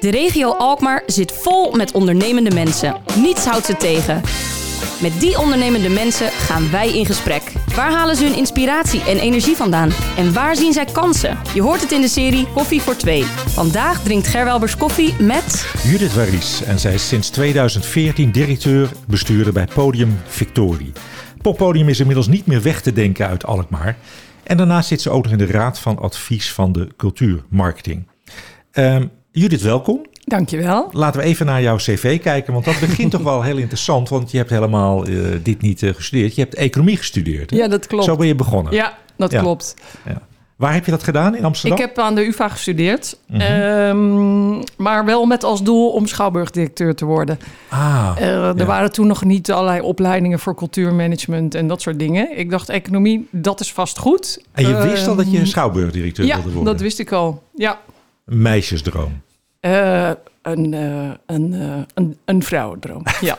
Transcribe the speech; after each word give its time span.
De 0.00 0.10
regio 0.10 0.50
Alkmaar 0.52 1.02
zit 1.06 1.32
vol 1.32 1.72
met 1.72 1.92
ondernemende 1.92 2.54
mensen. 2.54 2.96
Niets 3.16 3.44
houdt 3.44 3.66
ze 3.66 3.76
tegen. 3.76 4.22
Met 5.00 5.20
die 5.20 5.38
ondernemende 5.38 5.88
mensen 5.88 6.30
gaan 6.30 6.70
wij 6.70 6.94
in 6.94 7.06
gesprek. 7.06 7.52
Waar 7.74 7.92
halen 7.92 8.16
ze 8.16 8.24
hun 8.24 8.36
inspiratie 8.36 9.02
en 9.02 9.18
energie 9.18 9.56
vandaan? 9.56 9.90
En 10.16 10.32
waar 10.32 10.56
zien 10.56 10.72
zij 10.72 10.84
kansen? 10.84 11.38
Je 11.54 11.62
hoort 11.62 11.80
het 11.80 11.92
in 11.92 12.00
de 12.00 12.08
serie 12.08 12.46
Koffie 12.54 12.80
voor 12.80 12.96
Twee. 12.96 13.24
Vandaag 13.46 14.02
drinkt 14.02 14.26
Gerwelbers 14.26 14.76
koffie 14.76 15.14
met... 15.22 15.72
Judith 15.82 16.14
Waries 16.14 16.62
en 16.62 16.78
zij 16.78 16.94
is 16.94 17.08
sinds 17.08 17.30
2014 17.30 18.32
directeur-bestuurder 18.32 19.52
bij 19.52 19.66
Podium 19.74 20.20
Victorie. 20.26 20.92
Poppodium 21.42 21.88
is 21.88 22.00
inmiddels 22.00 22.28
niet 22.28 22.46
meer 22.46 22.62
weg 22.62 22.80
te 22.80 22.92
denken 22.92 23.26
uit 23.26 23.46
Alkmaar. 23.46 23.96
En 24.42 24.56
daarnaast 24.56 24.88
zit 24.88 25.00
ze 25.00 25.10
ook 25.10 25.22
nog 25.22 25.32
in 25.32 25.38
de 25.38 25.46
raad 25.46 25.78
van 25.78 25.98
advies 25.98 26.52
van 26.52 26.72
de 26.72 26.88
cultuurmarketing. 26.96 28.06
Ehm, 28.72 29.06
Judith, 29.38 29.62
welkom. 29.62 30.00
Dankjewel. 30.24 30.88
Laten 30.92 31.20
we 31.20 31.26
even 31.26 31.46
naar 31.46 31.62
jouw 31.62 31.76
cv 31.76 32.20
kijken, 32.20 32.52
want 32.52 32.64
dat 32.64 32.80
begint 32.80 33.10
toch 33.16 33.22
wel 33.22 33.42
heel 33.42 33.56
interessant. 33.56 34.08
Want 34.08 34.30
je 34.30 34.36
hebt 34.36 34.50
helemaal 34.50 35.04
eh, 35.06 35.14
dit 35.42 35.60
niet 35.62 35.82
eh, 35.82 35.94
gestudeerd. 35.94 36.34
Je 36.34 36.40
hebt 36.40 36.54
economie 36.54 36.96
gestudeerd. 36.96 37.50
hè? 37.50 37.56
Ja, 37.56 37.68
dat 37.68 37.86
klopt. 37.86 38.04
Zo 38.04 38.16
ben 38.16 38.26
je 38.26 38.34
begonnen. 38.34 38.72
Ja, 38.72 38.98
dat 39.16 39.30
Ja. 39.32 39.40
klopt. 39.40 39.74
Ja. 40.06 40.20
Waar 40.56 40.72
heb 40.74 40.84
je 40.84 40.90
dat 40.90 41.02
gedaan? 41.02 41.36
In 41.36 41.44
Amsterdam? 41.44 41.78
Ik 41.78 41.84
heb 41.84 41.98
aan 41.98 42.14
de 42.14 42.26
UvA 42.26 42.48
gestudeerd, 42.48 43.18
Mhm. 43.26 43.40
Ehm, 43.40 44.56
maar 44.76 45.04
wel 45.04 45.24
met 45.26 45.44
als 45.44 45.62
doel 45.62 45.90
om 45.90 46.06
schouwburgdirecteur 46.06 46.94
te 46.94 47.04
worden. 47.04 47.38
Ah, 47.68 48.10
Eh, 48.16 48.48
er 48.48 48.56
Ja. 48.58 48.64
waren 48.64 48.92
toen 48.92 49.06
nog 49.06 49.24
niet 49.24 49.52
allerlei 49.52 49.80
opleidingen 49.80 50.38
voor 50.38 50.54
cultuurmanagement 50.54 51.54
en 51.54 51.68
dat 51.68 51.80
soort 51.82 51.98
dingen. 51.98 52.38
Ik 52.38 52.50
dacht, 52.50 52.68
economie, 52.68 53.28
dat 53.30 53.60
is 53.60 53.72
vast 53.72 53.98
goed. 53.98 54.40
en 54.52 54.66
je 54.68 54.76
wist 54.82 55.08
al 55.08 55.16
dat 55.16 55.30
je 55.30 55.36
Ehm, 55.38 55.46
schouwburgdirecteur 55.46 56.26
Ja, 56.26 56.34
wilde 56.34 56.50
worden? 56.52 56.72
dat 56.72 56.80
wist 56.82 56.98
ik 56.98 57.12
al. 57.12 57.42
Ja. 57.54 57.78
Meisjesdroom. 58.24 59.20
Eh, 59.60 60.10
een, 60.42 60.74
eh, 60.74 61.10
een, 61.26 61.54
eh, 61.54 61.82
een, 61.94 62.16
een 62.24 62.42
vrouwendroom. 62.42 63.02
Ja. 63.20 63.36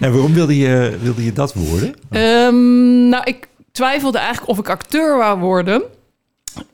En 0.00 0.12
waarom 0.12 0.32
wilde 0.34 0.56
je, 0.56 0.98
wilde 1.02 1.24
je 1.24 1.32
dat 1.32 1.54
worden? 1.54 1.94
Ehm, 2.10 3.08
nou, 3.08 3.22
ik 3.24 3.48
twijfelde 3.72 4.18
eigenlijk 4.18 4.48
of 4.50 4.58
ik 4.58 4.68
acteur 4.68 5.16
wou 5.16 5.38
worden. 5.38 5.82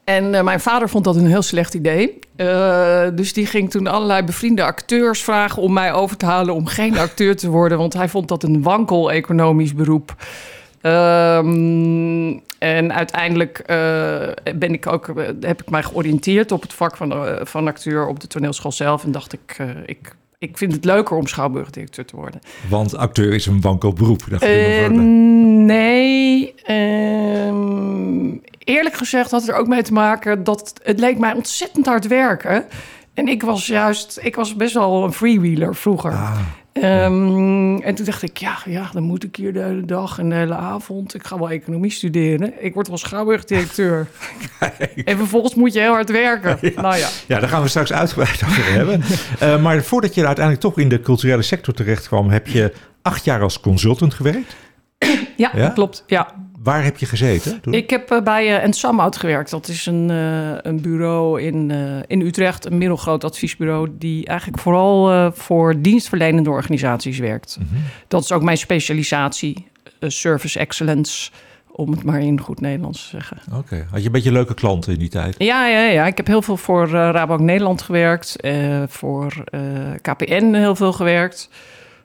En 0.04 0.34
eh, 0.34 0.42
mijn 0.42 0.60
vader 0.60 0.88
vond 0.88 1.04
dat 1.04 1.16
een 1.16 1.26
heel 1.26 1.42
slecht 1.42 1.74
idee. 1.74 2.18
Eh, 2.36 3.06
dus 3.14 3.32
die 3.32 3.46
ging 3.46 3.70
toen 3.70 3.86
allerlei 3.86 4.22
bevriende 4.22 4.64
acteurs 4.64 5.22
vragen 5.22 5.62
om 5.62 5.72
mij 5.72 5.92
over 5.92 6.16
te 6.16 6.26
halen 6.26 6.54
om 6.54 6.66
geen 6.66 6.98
acteur 6.98 7.36
te 7.36 7.48
worden. 7.48 7.78
Want 7.78 7.94
hij 7.94 8.08
vond 8.08 8.28
dat 8.28 8.42
een 8.42 8.62
wankel 8.62 9.12
economisch 9.12 9.74
beroep. 9.74 10.14
Ehm, 10.84 12.38
en 12.58 12.92
uiteindelijk 12.94 13.58
eh, 13.58 14.28
ben 14.54 14.72
ik 14.72 14.86
ook, 14.86 15.08
eh, 15.08 15.24
heb 15.40 15.62
ik 15.62 15.70
mij 15.70 15.82
georiënteerd 15.82 16.52
op 16.52 16.62
het 16.62 16.72
vak 16.72 16.96
van, 16.96 17.12
eh, 17.12 17.34
van 17.42 17.66
acteur 17.66 18.06
op 18.06 18.20
de 18.20 18.26
toneelschool 18.26 18.72
zelf. 18.72 19.04
En 19.04 19.12
dacht 19.12 19.32
ik, 19.32 19.56
ik, 19.86 20.14
ik 20.38 20.58
vind 20.58 20.72
het 20.72 20.84
leuker 20.84 21.16
om 21.16 21.26
schouwburgdirecteur 21.26 22.04
te 22.04 22.16
worden. 22.16 22.40
Want 22.68 22.96
acteur 22.96 23.32
is 23.34 23.46
een 23.46 23.60
wankel 23.60 23.92
beroep. 23.92 24.22
dacht 24.30 24.42
Eh, 24.42 24.48
de- 24.84 24.88
nee. 25.64 26.54
ehm, 26.64 28.36
eerlijk 28.58 28.94
gezegd 28.94 29.30
had 29.30 29.40
het 29.40 29.50
er 29.50 29.56
ook 29.56 29.66
mee 29.68 29.82
te 29.82 29.92
maken 29.92 30.44
dat 30.44 30.74
het 30.82 31.00
leek 31.00 31.18
mij 31.18 31.32
ontzettend 31.32 31.86
hard 31.86 32.06
werken. 32.06 32.64
En 33.14 33.28
ik 33.28 33.42
was 33.42 33.66
juist, 33.66 34.18
ik 34.22 34.36
was 34.36 34.56
best 34.56 34.74
wel 34.74 35.04
een 35.04 35.12
freewheeler 35.12 35.74
vroeger. 35.74 36.10
Ah, 36.10 36.38
Ehm, 36.74 37.76
en 37.76 37.94
toen 37.94 38.04
dacht 38.04 38.22
ik, 38.22 38.36
ja, 38.36 38.58
ja, 38.64 38.88
dan 38.92 39.02
moet 39.02 39.24
ik 39.24 39.36
hier 39.36 39.52
de 39.52 39.60
hele 39.62 39.84
dag 39.84 40.18
en 40.18 40.28
de 40.28 40.34
hele 40.34 40.54
avond. 40.54 41.14
Ik 41.14 41.26
ga 41.26 41.38
wel 41.38 41.50
economie 41.50 41.90
studeren. 41.90 42.64
Ik 42.64 42.74
word 42.74 42.88
wel 42.88 42.96
schouwburgdirecteur. 42.96 44.06
en 45.04 45.16
vervolgens 45.16 45.54
moet 45.54 45.72
je 45.72 45.80
heel 45.80 45.92
hard 45.92 46.10
werken. 46.10 46.58
Nou 46.76 46.96
ja. 46.96 47.08
ja, 47.26 47.40
daar 47.40 47.48
gaan 47.48 47.62
we 47.62 47.68
straks 47.68 47.92
uitgebreid 47.92 48.42
over 48.44 48.72
hebben. 48.72 49.02
Eh, 49.38 49.62
maar 49.62 49.82
voordat 49.82 50.14
je 50.14 50.26
uiteindelijk 50.26 50.64
toch 50.64 50.78
in 50.78 50.88
de 50.88 51.00
culturele 51.00 51.42
sector 51.42 51.74
terecht 51.74 52.06
kwam, 52.08 52.28
heb 52.30 52.46
je 52.46 52.72
acht 53.02 53.24
jaar 53.24 53.42
als 53.42 53.60
consultant 53.60 54.14
gewerkt. 54.14 54.56
Ja, 55.36 55.50
Ja? 55.54 55.68
klopt. 55.68 56.04
Ja. 56.06 56.34
Waar 56.64 56.84
heb 56.84 56.96
je 56.98 57.06
gezeten? 57.06 57.60
toen? 57.60 57.74
Ik 57.74 57.90
heb 57.90 58.10
eh, 58.10 58.22
bij 58.22 58.46
uh, 58.46 58.62
Ensamhout 58.62 59.16
gewerkt. 59.16 59.50
Dat 59.50 59.68
is 59.68 59.86
een, 59.86 60.10
eh, 60.10 60.70
een 60.70 60.80
bureau 60.80 61.40
in, 61.42 61.70
eh, 61.70 61.78
in 62.06 62.20
Utrecht, 62.20 62.64
een 62.64 62.78
middelgroot 62.78 63.24
adviesbureau... 63.24 63.88
die 63.98 64.26
eigenlijk 64.26 64.60
vooral 64.60 65.10
eh, 65.10 65.26
voor 65.32 65.80
dienstverlenende 65.80 66.50
organisaties 66.50 67.18
werkt. 67.18 67.58
Mhm. 67.60 67.80
Dat 68.08 68.22
is 68.22 68.32
ook 68.32 68.42
mijn 68.42 68.58
specialisatie, 68.58 69.66
eh, 69.98 70.08
service 70.08 70.58
excellence... 70.58 71.30
om 71.76 71.90
het 71.90 72.04
maar 72.04 72.20
in 72.20 72.40
goed 72.40 72.60
Nederlands 72.60 73.02
te 73.02 73.08
zeggen. 73.10 73.36
Oké, 73.56 73.86
had 73.90 74.00
je 74.00 74.06
een 74.06 74.12
beetje 74.12 74.32
leuke 74.32 74.54
klanten 74.54 74.92
in 74.92 74.98
die 74.98 75.08
tijd? 75.08 75.34
Ja, 75.38 75.66
ja, 75.66 75.80
ja. 75.82 76.06
ik 76.06 76.16
heb 76.16 76.26
heel 76.26 76.42
veel 76.42 76.56
voor 76.56 76.84
eh, 76.86 76.90
Rabobank 76.92 77.40
Nederland 77.40 77.82
gewerkt. 77.82 78.40
eh, 78.40 78.82
voor 78.88 79.44
eh, 79.44 79.60
KPN 80.02 80.52
heel 80.54 80.76
veel 80.76 80.92
gewerkt. 80.92 81.48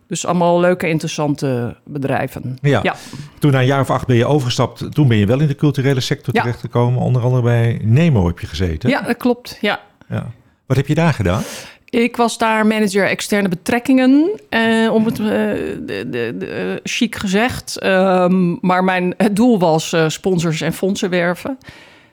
Dus 0.09 0.25
allemaal 0.25 0.59
leuke, 0.59 0.87
interessante 0.89 1.75
bedrijven. 1.85 2.57
Ja. 2.61 2.79
Ja. 2.83 2.95
Toen 3.39 3.51
na 3.51 3.59
een 3.59 3.65
jaar 3.65 3.79
of 3.81 3.89
acht 3.89 4.07
ben 4.07 4.15
je 4.15 4.25
overgestapt. 4.25 4.93
Toen 4.93 5.07
ben 5.07 5.17
je 5.17 5.25
wel 5.25 5.39
in 5.39 5.47
de 5.47 5.55
culturele 5.55 5.99
sector 5.99 6.33
Ja. 6.35 6.41
terechtgekomen. 6.41 7.01
Onder 7.01 7.21
andere 7.21 7.41
bij 7.41 7.79
Nemo 7.83 8.27
heb 8.27 8.39
je 8.39 8.47
gezeten. 8.47 8.89
Ja, 8.89 9.01
dat 9.01 9.17
klopt. 9.17 9.57
Ja. 9.61 9.79
Ja. 10.09 10.31
Wat 10.65 10.77
heb 10.77 10.87
je 10.87 10.95
daar 10.95 11.13
gedaan? 11.13 11.41
Ik 11.89 12.15
was 12.15 12.37
daar 12.37 12.67
manager 12.67 13.05
externe 13.07 13.49
betrekkingen, 13.49 14.29
eh, 14.49 14.93
om 14.93 15.05
het 15.05 15.19
eh, 15.19 15.25
de, 15.25 15.83
de, 16.09 16.35
de, 16.37 16.45
eh, 16.45 16.79
chic 16.83 17.15
gezegd. 17.15 17.79
Ehm, 17.79 18.55
maar 18.61 18.83
mijn, 18.83 19.13
het 19.17 19.35
doel 19.35 19.59
was 19.59 19.93
eh, 19.93 20.07
sponsors 20.07 20.61
en 20.61 20.73
fondsen 20.73 21.09
werven. 21.09 21.57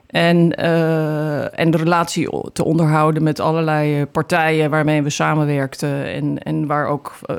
En, 0.07 0.55
eh, 0.55 1.59
en 1.59 1.71
de 1.71 1.77
relatie 1.77 2.29
te 2.53 2.63
onderhouden 2.63 3.23
met 3.23 3.39
allerlei 3.39 3.99
eh, 3.99 4.05
partijen 4.11 4.69
waarmee 4.69 5.01
we 5.01 5.09
samenwerkten. 5.09 6.05
En, 6.05 6.43
en 6.43 6.65
waar 6.65 6.87
ook 6.87 7.15
eh, 7.25 7.35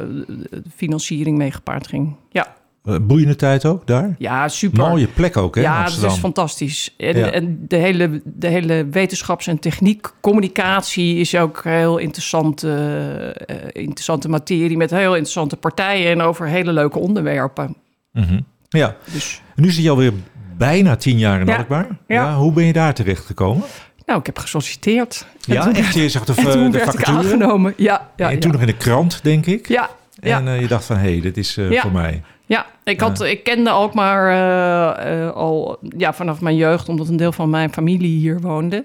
financiering 0.75 1.37
mee 1.37 1.51
gepaard 1.51 1.87
ging. 1.87 2.17
Ja, 2.31 2.57
boeiende 3.01 3.37
tijd 3.37 3.65
ook 3.65 3.87
daar? 3.87 4.15
ja 4.19 4.49
super. 4.49 4.89
Mooie 4.89 5.07
plek 5.07 5.37
ook, 5.37 5.55
hè? 5.55 5.61
Ja, 5.61 5.85
dat 5.85 6.03
is 6.13 6.19
fantastisch. 6.19 6.95
En, 6.97 7.17
Ja. 7.17 7.31
en 7.31 7.65
de, 7.69 7.77
hele, 7.77 8.23
de 8.25 8.47
hele 8.47 8.87
wetenschaps- 8.91 9.47
en 9.47 9.59
techniek, 9.59 10.11
communicatie 10.21 11.17
is 11.17 11.37
ook 11.37 11.65
heel 11.65 11.99
interessante, 11.99 13.37
interessante 13.73 14.29
materie 14.29 14.77
met 14.77 14.91
heel 14.91 15.13
interessante 15.13 15.57
partijen 15.57 16.11
en 16.11 16.21
over 16.21 16.47
hele 16.47 16.73
leuke 16.73 16.99
onderwerpen. 16.99 17.77
Mhm. 18.13 18.41
Ja. 18.69 18.97
Dus 19.13 19.43
Nu 19.55 19.71
zit 19.71 19.85
je 19.85 19.91
alweer 19.91 20.13
bijna 20.59 20.97
tien 20.97 21.19
jaar 21.19 21.41
in 21.41 21.47
Ja. 21.47 21.57
Alkmaar. 21.57 21.87
Ja. 22.07 22.35
Hoe 22.35 22.53
ben 22.53 22.65
je 22.65 22.73
daar 22.73 22.95
terecht 22.95 23.27
gekomen? 23.27 23.65
nou, 24.07 24.21
ik 24.21 24.27
heb 24.27 24.39
gesolliciteerd. 24.39 25.27
En 25.49 25.55
Ja, 25.55 25.63
toen, 25.65 25.75
echt? 25.75 25.95
Je 25.95 26.09
zag 26.09 26.25
de, 26.25 26.35
en 26.37 26.51
toen 26.51 26.71
de 26.71 26.79
werd 26.79 26.95
ik 26.95 27.05
aangenomen. 27.05 27.75
Ja, 27.77 28.09
ja, 28.17 28.31
en 28.31 28.39
toen 28.39 28.53
nog 28.53 28.61
in 28.61 28.67
de 28.67 28.77
krant, 28.77 29.21
denk 29.23 29.47
ik. 29.47 29.69
ja. 29.69 29.91
En 30.21 30.49
eh, 30.49 30.61
je 30.61 30.67
dacht 30.69 30.85
van, 30.85 30.97
hé, 30.97 31.11
hey, 31.13 31.21
dit 31.21 31.37
is 31.37 31.57
eh, 31.57 31.81
voor 31.81 31.93
mij. 31.93 32.23
Ja, 32.47 32.67
ik, 32.85 33.01
had, 33.01 33.21
ik 33.23 33.45
kende 33.45 33.71
Alkmaar 33.71 34.31
eh, 34.31 35.25
eh, 35.27 35.31
al 35.35 35.79
ja, 35.97 36.13
vanaf 36.13 36.41
mijn 36.41 36.57
jeugd, 36.57 36.89
omdat 36.89 37.09
een 37.09 37.17
deel 37.17 37.33
van 37.33 37.51
mijn 37.51 37.73
familie 37.73 38.19
hier 38.19 38.41
woonde. 38.41 38.85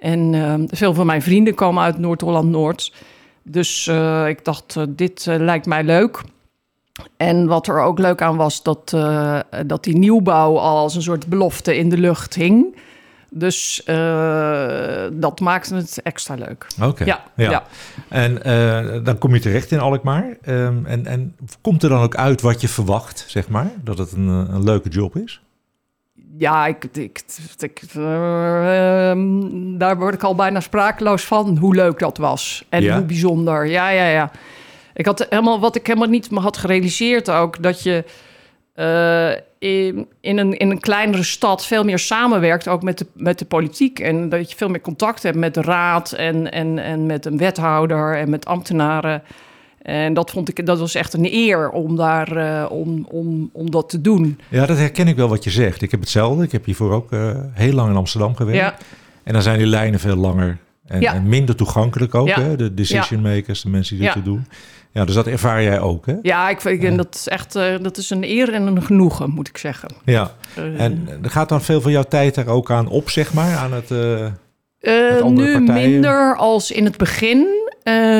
En 0.00 0.34
eh, 0.34 0.54
veel 0.78 0.94
van 0.94 1.06
mijn 1.06 1.22
vrienden 1.22 1.54
komen 1.54 1.82
uit 1.82 1.98
Noord-Holland-Noord. 1.98 2.92
Dus 3.42 3.88
ik 4.26 4.44
dacht, 4.44 4.76
dit 4.88 5.26
lijkt 5.28 5.66
mij 5.66 5.84
leuk. 5.84 6.20
En 7.16 7.46
wat 7.46 7.66
er 7.66 7.80
ook 7.80 7.98
leuk 7.98 8.22
aan 8.22 8.36
was, 8.36 8.62
dat, 8.62 8.92
eh, 8.94 9.38
dat 9.66 9.84
die 9.84 9.96
nieuwbouw 9.96 10.58
al 10.58 10.76
als 10.76 10.94
een 10.94 11.02
soort 11.02 11.26
belofte 11.26 11.76
in 11.76 11.88
de 11.88 11.98
lucht 11.98 12.34
hing. 12.34 12.76
Dus 13.32 13.82
eh, 13.84 15.04
dat 15.12 15.40
maakte 15.40 15.74
het 15.74 16.02
extra 16.02 16.34
leuk. 16.34 16.66
Oké. 16.82 17.04
Ja, 17.04 17.22
ja. 17.36 17.62
En 18.08 18.42
eh, 18.42 19.04
dan 19.04 19.18
kom 19.18 19.34
je 19.34 19.40
terecht 19.40 19.70
in 19.70 19.80
Alkmaar. 19.80 20.36
Ehm, 20.42 20.86
en, 20.86 21.06
en 21.06 21.36
komt 21.60 21.82
er 21.82 21.88
dan 21.88 22.02
ook 22.02 22.16
uit 22.16 22.40
wat 22.40 22.60
je 22.60 22.68
verwacht, 22.68 23.24
zeg 23.28 23.48
maar? 23.48 23.70
Dat 23.84 23.98
het 23.98 24.12
een, 24.12 24.28
een 24.28 24.64
leuke 24.64 24.88
job 24.88 25.16
is? 25.16 25.40
Ja, 26.38 26.66
ik, 26.66 26.84
ik, 26.92 27.22
ik, 27.58 27.82
eh, 27.94 29.10
ehm, 29.10 29.78
daar 29.78 29.98
word 29.98 30.14
ik 30.14 30.22
al 30.22 30.34
bijna 30.34 30.60
sprakeloos 30.60 31.24
van 31.24 31.56
hoe 31.56 31.74
leuk 31.74 31.98
dat 31.98 32.18
was. 32.18 32.64
En 32.68 32.82
Ja? 32.82 32.96
hoe 32.96 33.04
bijzonder. 33.04 33.66
Ja, 33.66 33.88
ja, 33.90 34.06
ja. 34.06 34.30
Ik 35.00 35.06
had 35.06 35.26
helemaal, 35.28 35.60
wat 35.60 35.76
ik 35.76 35.86
helemaal 35.86 36.08
niet 36.08 36.30
me 36.30 36.40
had 36.40 36.56
gerealiseerd 36.56 37.30
ook, 37.30 37.62
dat 37.62 37.82
je 37.82 38.04
eh, 38.74 39.30
in, 39.58 40.06
in, 40.20 40.38
een, 40.38 40.56
in 40.56 40.70
een 40.70 40.80
kleinere 40.80 41.22
stad 41.22 41.66
veel 41.66 41.84
meer 41.84 41.98
samenwerkt, 41.98 42.68
ook 42.68 42.82
met 42.82 42.98
de, 42.98 43.06
met 43.14 43.38
de 43.38 43.44
politiek. 43.44 43.98
En 43.98 44.28
dat 44.28 44.50
je 44.50 44.56
veel 44.56 44.68
meer 44.68 44.80
contact 44.80 45.22
hebt 45.22 45.36
met 45.36 45.54
de 45.54 45.62
raad 45.62 46.12
en, 46.12 46.52
en, 46.52 46.78
en 46.78 47.06
met 47.06 47.26
een 47.26 47.36
wethouder 47.36 48.16
en 48.16 48.30
met 48.30 48.46
ambtenaren. 48.46 49.22
En 49.82 50.14
dat 50.14 50.30
vond 50.30 50.48
ik, 50.48 50.66
dat 50.66 50.78
was 50.78 50.94
echt 50.94 51.14
een 51.14 51.32
eer 51.32 51.70
om 51.70 51.96
daar, 51.96 52.36
eh, 52.36 52.70
om, 52.70 53.06
om, 53.08 53.50
om 53.52 53.70
dat 53.70 53.88
te 53.88 54.00
doen. 54.00 54.40
Ja, 54.48 54.66
dat 54.66 54.76
herken 54.76 55.08
ik 55.08 55.16
wel 55.16 55.28
wat 55.28 55.44
je 55.44 55.50
zegt. 55.50 55.82
Ik 55.82 55.90
heb 55.90 56.00
hetzelfde. 56.00 56.44
Ik 56.44 56.52
heb 56.52 56.64
hiervoor 56.64 56.92
ook 56.92 57.12
eh, 57.12 57.30
heel 57.52 57.72
lang 57.72 57.90
in 57.90 57.96
Amsterdam 57.96 58.36
gewerkt. 58.36 58.60
Ja, 58.60 58.76
En 59.22 59.32
dan 59.32 59.42
zijn 59.42 59.58
die 59.58 59.66
lijnen 59.66 60.00
veel 60.00 60.16
langer 60.16 60.58
en, 60.90 61.00
Ja. 61.00 61.14
en 61.14 61.28
minder 61.28 61.56
toegankelijk 61.56 62.14
ook. 62.14 62.26
Ja. 62.28 62.40
Hè? 62.40 62.56
De 62.56 62.74
decision 62.74 63.20
makers, 63.22 63.62
de 63.62 63.68
mensen 63.68 63.96
die 63.96 64.04
dit 64.06 64.14
Ja. 64.14 64.20
doen. 64.20 64.46
Ja, 64.92 65.04
dus 65.04 65.14
dat 65.14 65.26
ervaar 65.26 65.62
jij 65.62 65.80
ook, 65.80 66.06
hè? 66.06 66.14
Ja, 66.22 66.48
ik 66.48 66.60
vind 66.60 66.84
en 66.84 66.96
dat 66.96 67.14
is 67.14 67.28
echt 67.28 67.54
eh, 67.56 67.74
dat 67.82 67.96
is 67.96 68.10
een 68.10 68.24
eer 68.24 68.52
en 68.52 68.66
een 68.66 68.82
genoegen, 68.82 69.30
moet 69.30 69.48
ik 69.48 69.56
zeggen. 69.58 69.88
Ja. 70.04 70.30
Eh, 70.54 70.80
En 70.80 71.08
er 71.22 71.30
gaat 71.30 71.48
dan 71.48 71.62
veel 71.62 71.80
van 71.80 71.90
jouw 71.92 72.02
tijd 72.02 72.36
er 72.36 72.48
ook 72.48 72.70
aan 72.70 72.88
op, 72.88 73.10
zeg 73.10 73.32
maar? 73.34 73.56
Aan 73.56 73.72
het, 73.72 73.90
andere 75.22 75.58
nu 75.58 75.64
partijen? 75.64 75.90
minder 75.90 76.36
als 76.36 76.70
in 76.70 76.84
het 76.84 76.96
begin. 76.96 77.46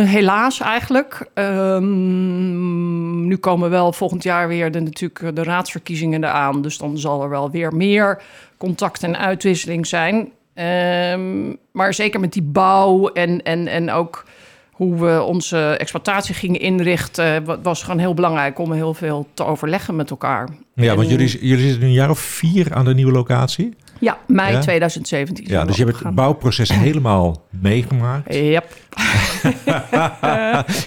Helaas 0.05 0.61
eigenlijk. 0.61 1.29
Ehm, 1.35 3.27
nu 3.27 3.37
komen 3.37 3.71
wel 3.71 3.93
volgend 3.93 4.23
jaar 4.23 4.49
weer 4.49 4.71
de, 4.73 4.81
natuurlijk 4.81 5.37
de 5.37 5.43
raadsverkiezingen 5.43 6.25
eraan. 6.25 6.63
Dus 6.63 6.79
dan 6.79 6.99
zal 6.99 7.23
er 7.23 7.29
wel 7.29 7.51
weer 7.51 7.75
meer 7.77 8.23
contact 8.57 9.03
en 9.03 9.19
uitwisseling 9.19 9.87
zijn. 9.87 10.29
Ehm, 10.65 11.55
maar 11.73 11.95
zeker 11.95 12.21
met 12.21 12.33
die 12.33 12.43
bouw 12.43 13.09
en, 13.09 13.43
en, 13.43 13.67
en 13.67 13.91
ook 13.91 14.25
hoe 14.71 14.97
we 14.97 15.23
onze 15.23 15.77
exploitatie 15.79 16.35
gingen 16.35 16.61
inrichten... 16.61 17.45
wa- 17.45 17.61
was 17.61 17.83
gewoon 17.83 17.99
heel 17.99 18.15
belangrijk 18.15 18.59
om 18.59 18.73
heel 18.73 18.95
veel 18.95 19.27
te 19.35 19.45
overleggen 19.45 19.97
met 19.97 20.11
elkaar. 20.11 20.49
Ja, 20.75 20.95
want 20.97 21.09
jullie, 21.11 21.47
jullie 21.47 21.63
zitten 21.65 21.81
nu 21.81 21.87
een 21.87 21.93
jaar 21.93 22.11
of 22.11 22.19
vier 22.19 22.75
aan 22.75 22.85
de 22.85 22.95
nieuwe 22.95 23.13
locatie. 23.13 23.77
Ja, 23.99 24.19
mei 24.27 24.53
Ja? 24.53 24.61
2017. 24.61 25.47
zijn 25.47 25.59
Ja, 25.59 25.65
dus 25.67 25.77
je 25.77 25.85
hebt 25.85 25.99
het 26.05 26.15
bouwproces 26.15 26.73
helemaal 26.73 27.43
meegemaakt. 27.51 28.35
Yep. 28.35 28.67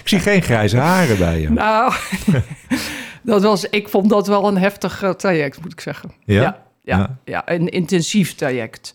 Ik 0.00 0.08
zie 0.08 0.18
geen 0.20 0.42
grijze 0.42 0.76
haren 0.76 1.18
bij 1.18 1.40
je. 1.40 1.50
Nou, 1.50 1.92
dat 3.22 3.42
was, 3.42 3.68
ik 3.68 3.88
vond 3.88 4.10
dat 4.10 4.26
wel 4.26 4.48
een 4.48 4.58
heftig 4.58 5.02
eh, 5.02 5.10
traject, 5.10 5.60
moet 5.62 5.72
ik 5.72 5.80
zeggen. 5.80 6.10
Ja? 6.24 6.40
Ja, 6.42 6.62
ja, 6.82 6.96
Ja. 6.98 7.16
ja, 7.24 7.42
een 7.52 7.68
intensief 7.68 8.34
traject. 8.34 8.94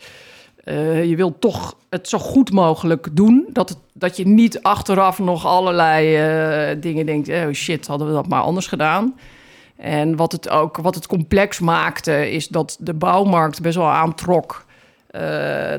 Eh, 0.63 1.05
je 1.05 1.15
wilt 1.15 1.41
toch 1.41 1.75
het 1.89 2.09
zo 2.09 2.17
goed 2.17 2.51
mogelijk 2.51 3.07
doen. 3.11 3.47
Dat, 3.49 3.77
dat 3.93 4.17
je 4.17 4.27
niet 4.27 4.61
achteraf 4.61 5.19
nog 5.19 5.45
allerlei 5.45 6.15
eh, 6.15 6.81
dingen 6.81 7.05
denkt... 7.05 7.29
oh 7.29 7.51
shit, 7.51 7.87
hadden 7.87 8.07
we 8.07 8.13
dat 8.13 8.27
maar 8.27 8.41
anders 8.41 8.67
gedaan. 8.67 9.19
En 9.75 10.15
wat 10.15 10.31
het 10.31 10.49
ook 10.49 10.77
wat 10.77 10.95
het 10.95 11.07
complex 11.07 11.59
maakte... 11.59 12.31
is 12.31 12.47
dat 12.47 12.77
de 12.79 12.93
bouwmarkt 12.93 13.61
best 13.61 13.75
wel 13.77 13.89
aantrok... 13.89 14.65
eh, 15.07 15.21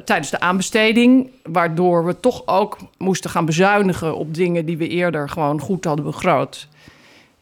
tijdens 0.04 0.30
de 0.30 0.40
aanbesteding. 0.40 1.30
Waardoor 1.42 2.06
we 2.06 2.20
toch 2.20 2.42
ook 2.46 2.78
moesten 2.98 3.30
gaan 3.30 3.44
bezuinigen 3.44 4.16
op 4.16 4.34
dingen 4.34 4.66
die 4.66 4.76
we 4.76 4.88
eerder 4.88 5.28
gewoon 5.28 5.60
goed 5.60 5.84
hadden 5.84 6.04
begroot. 6.04 6.68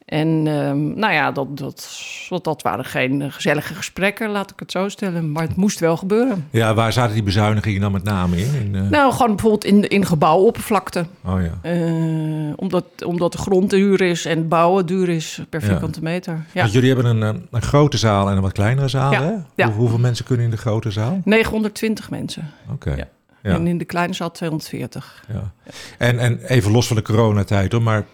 En 0.09 0.29
ehm, 0.47 0.99
nou 0.99 1.13
ja, 1.13 1.33
dat, 1.33 1.57
dat, 1.59 1.91
dat, 2.29 2.45
dat 2.45 2.63
waren 2.63 2.85
geen 2.85 3.23
eh, 3.23 3.33
gezellige 3.33 3.75
gesprekken, 3.75 4.31
laat 4.31 4.51
ik 4.51 4.59
het 4.61 4.71
zo 4.71 4.89
stellen. 4.89 5.33
Maar 5.33 5.43
het 5.43 5.57
moest 5.57 5.79
wel 5.81 5.97
gebeuren. 5.97 6.47
Ja, 6.51 6.75
waar 6.75 6.93
zaten 6.93 7.15
die 7.15 7.23
bezuinigingen 7.23 7.81
dan 7.81 7.93
met 7.93 8.03
name 8.03 8.37
in? 8.37 8.55
in 8.55 8.75
eh, 8.75 8.89
Nou, 8.91 9.13
gewoon 9.13 9.29
bijvoorbeeld 9.29 9.65
in, 9.65 9.89
in 9.89 10.07
gebouwoppervlakte. 10.07 11.07
Oh 11.25 11.39
ja. 11.43 11.71
Eh, 11.71 12.53
omdat, 12.57 12.85
omdat 13.05 13.33
de 13.33 13.39
grond 13.39 13.71
duur 13.71 14.01
is 14.01 14.25
en 14.25 14.49
bouwen 14.49 14.87
duur 14.87 15.09
is 15.09 15.43
per 15.49 15.61
Ja. 15.61 15.67
vierkante 15.67 16.03
meter. 16.03 16.45
Ja. 16.53 16.61
Want 16.61 16.73
jullie 16.73 16.93
hebben 16.95 17.07
een, 17.11 17.21
een, 17.23 17.47
een 17.51 17.63
grote 17.63 17.97
zaal 17.99 18.31
en 18.31 18.37
een 18.37 18.43
wat 18.43 18.53
kleinere 18.53 18.89
zaal, 18.89 19.13
Ja, 19.13 19.43
hè? 19.55 19.65
Hoe- 19.65 19.75
hoeveel 19.75 19.99
mensen 19.99 20.25
kunnen 20.25 20.45
in 20.45 20.51
de 20.51 20.57
grote 20.57 20.91
zaal? 20.91 21.21
920 21.25 22.11
mensen. 22.11 22.51
Oké. 22.73 22.95
Ja. 23.43 23.55
En 23.55 23.67
in 23.67 23.79
de 23.79 23.85
kleine 23.85 24.15
zaal 24.15 24.31
240. 24.31 25.25
Ja. 25.33 25.53
En, 25.99 26.19
en 26.19 26.41
even 26.47 26.71
los 26.73 26.87
van 26.87 26.97
de 26.97 27.03
coronatijd 27.03 27.73
hoor, 27.73 27.83
maar 27.83 28.05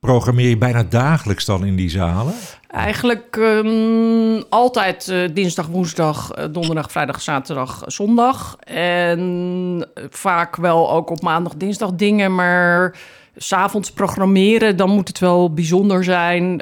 programmeer 0.00 0.48
je 0.48 0.58
bijna 0.58 0.82
dagelijks 0.82 1.44
dan 1.44 1.64
in 1.64 1.76
die 1.76 1.90
zalen? 1.90 2.34
Eigenlijk 2.68 3.36
ehm, 3.36 4.42
altijd 4.48 5.08
eh, 5.08 5.28
dinsdag, 5.34 5.66
woensdag, 5.66 6.30
eh, 6.32 6.44
donderdag, 6.52 6.90
vrijdag, 6.90 7.20
zaterdag, 7.20 7.82
zondag. 7.86 8.56
En 8.64 9.88
eh, 9.94 10.04
vaak 10.10 10.56
wel 10.56 10.90
ook 10.90 11.10
op 11.10 11.22
maandag, 11.22 11.54
dinsdag 11.54 11.92
dingen, 11.92 12.34
maar 12.34 12.98
s'avonds 13.36 13.90
programmeren, 13.92 14.76
dan 14.76 14.90
moet 14.90 15.08
het 15.08 15.18
wel 15.18 15.52
bijzonder 15.52 16.04
zijn. 16.04 16.60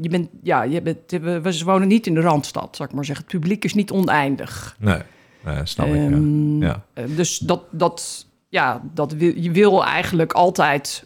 Je 0.00 0.08
bent, 0.08 0.28
ja, 0.42 0.62
je 0.62 0.82
bent, 0.82 0.98
we, 1.10 1.60
wonen 1.64 1.88
niet 1.88 2.06
in 2.06 2.14
de 2.14 2.20
Randstad, 2.20 2.76
zou 2.76 2.88
ik 2.88 2.94
maar 2.94 3.04
zeggen. 3.04 3.24
Het 3.28 3.34
publiek 3.34 3.64
is 3.64 3.74
niet 3.74 3.90
oneindig. 3.90 4.76
Nee, 4.78 4.98
snap 5.64 5.86
ik. 5.86 5.94
Ja. 5.94 6.00
Ehm, 6.00 6.62
Ja. 6.62 6.82
eh, 6.92 7.04
Dus 7.16 7.38
dat, 7.38 7.60
dat, 7.70 8.26
ja, 8.48 8.80
dat 8.94 9.12
wil, 9.12 9.32
je 9.36 9.50
wil 9.50 9.84
eigenlijk 9.84 10.32
altijd 10.32 11.04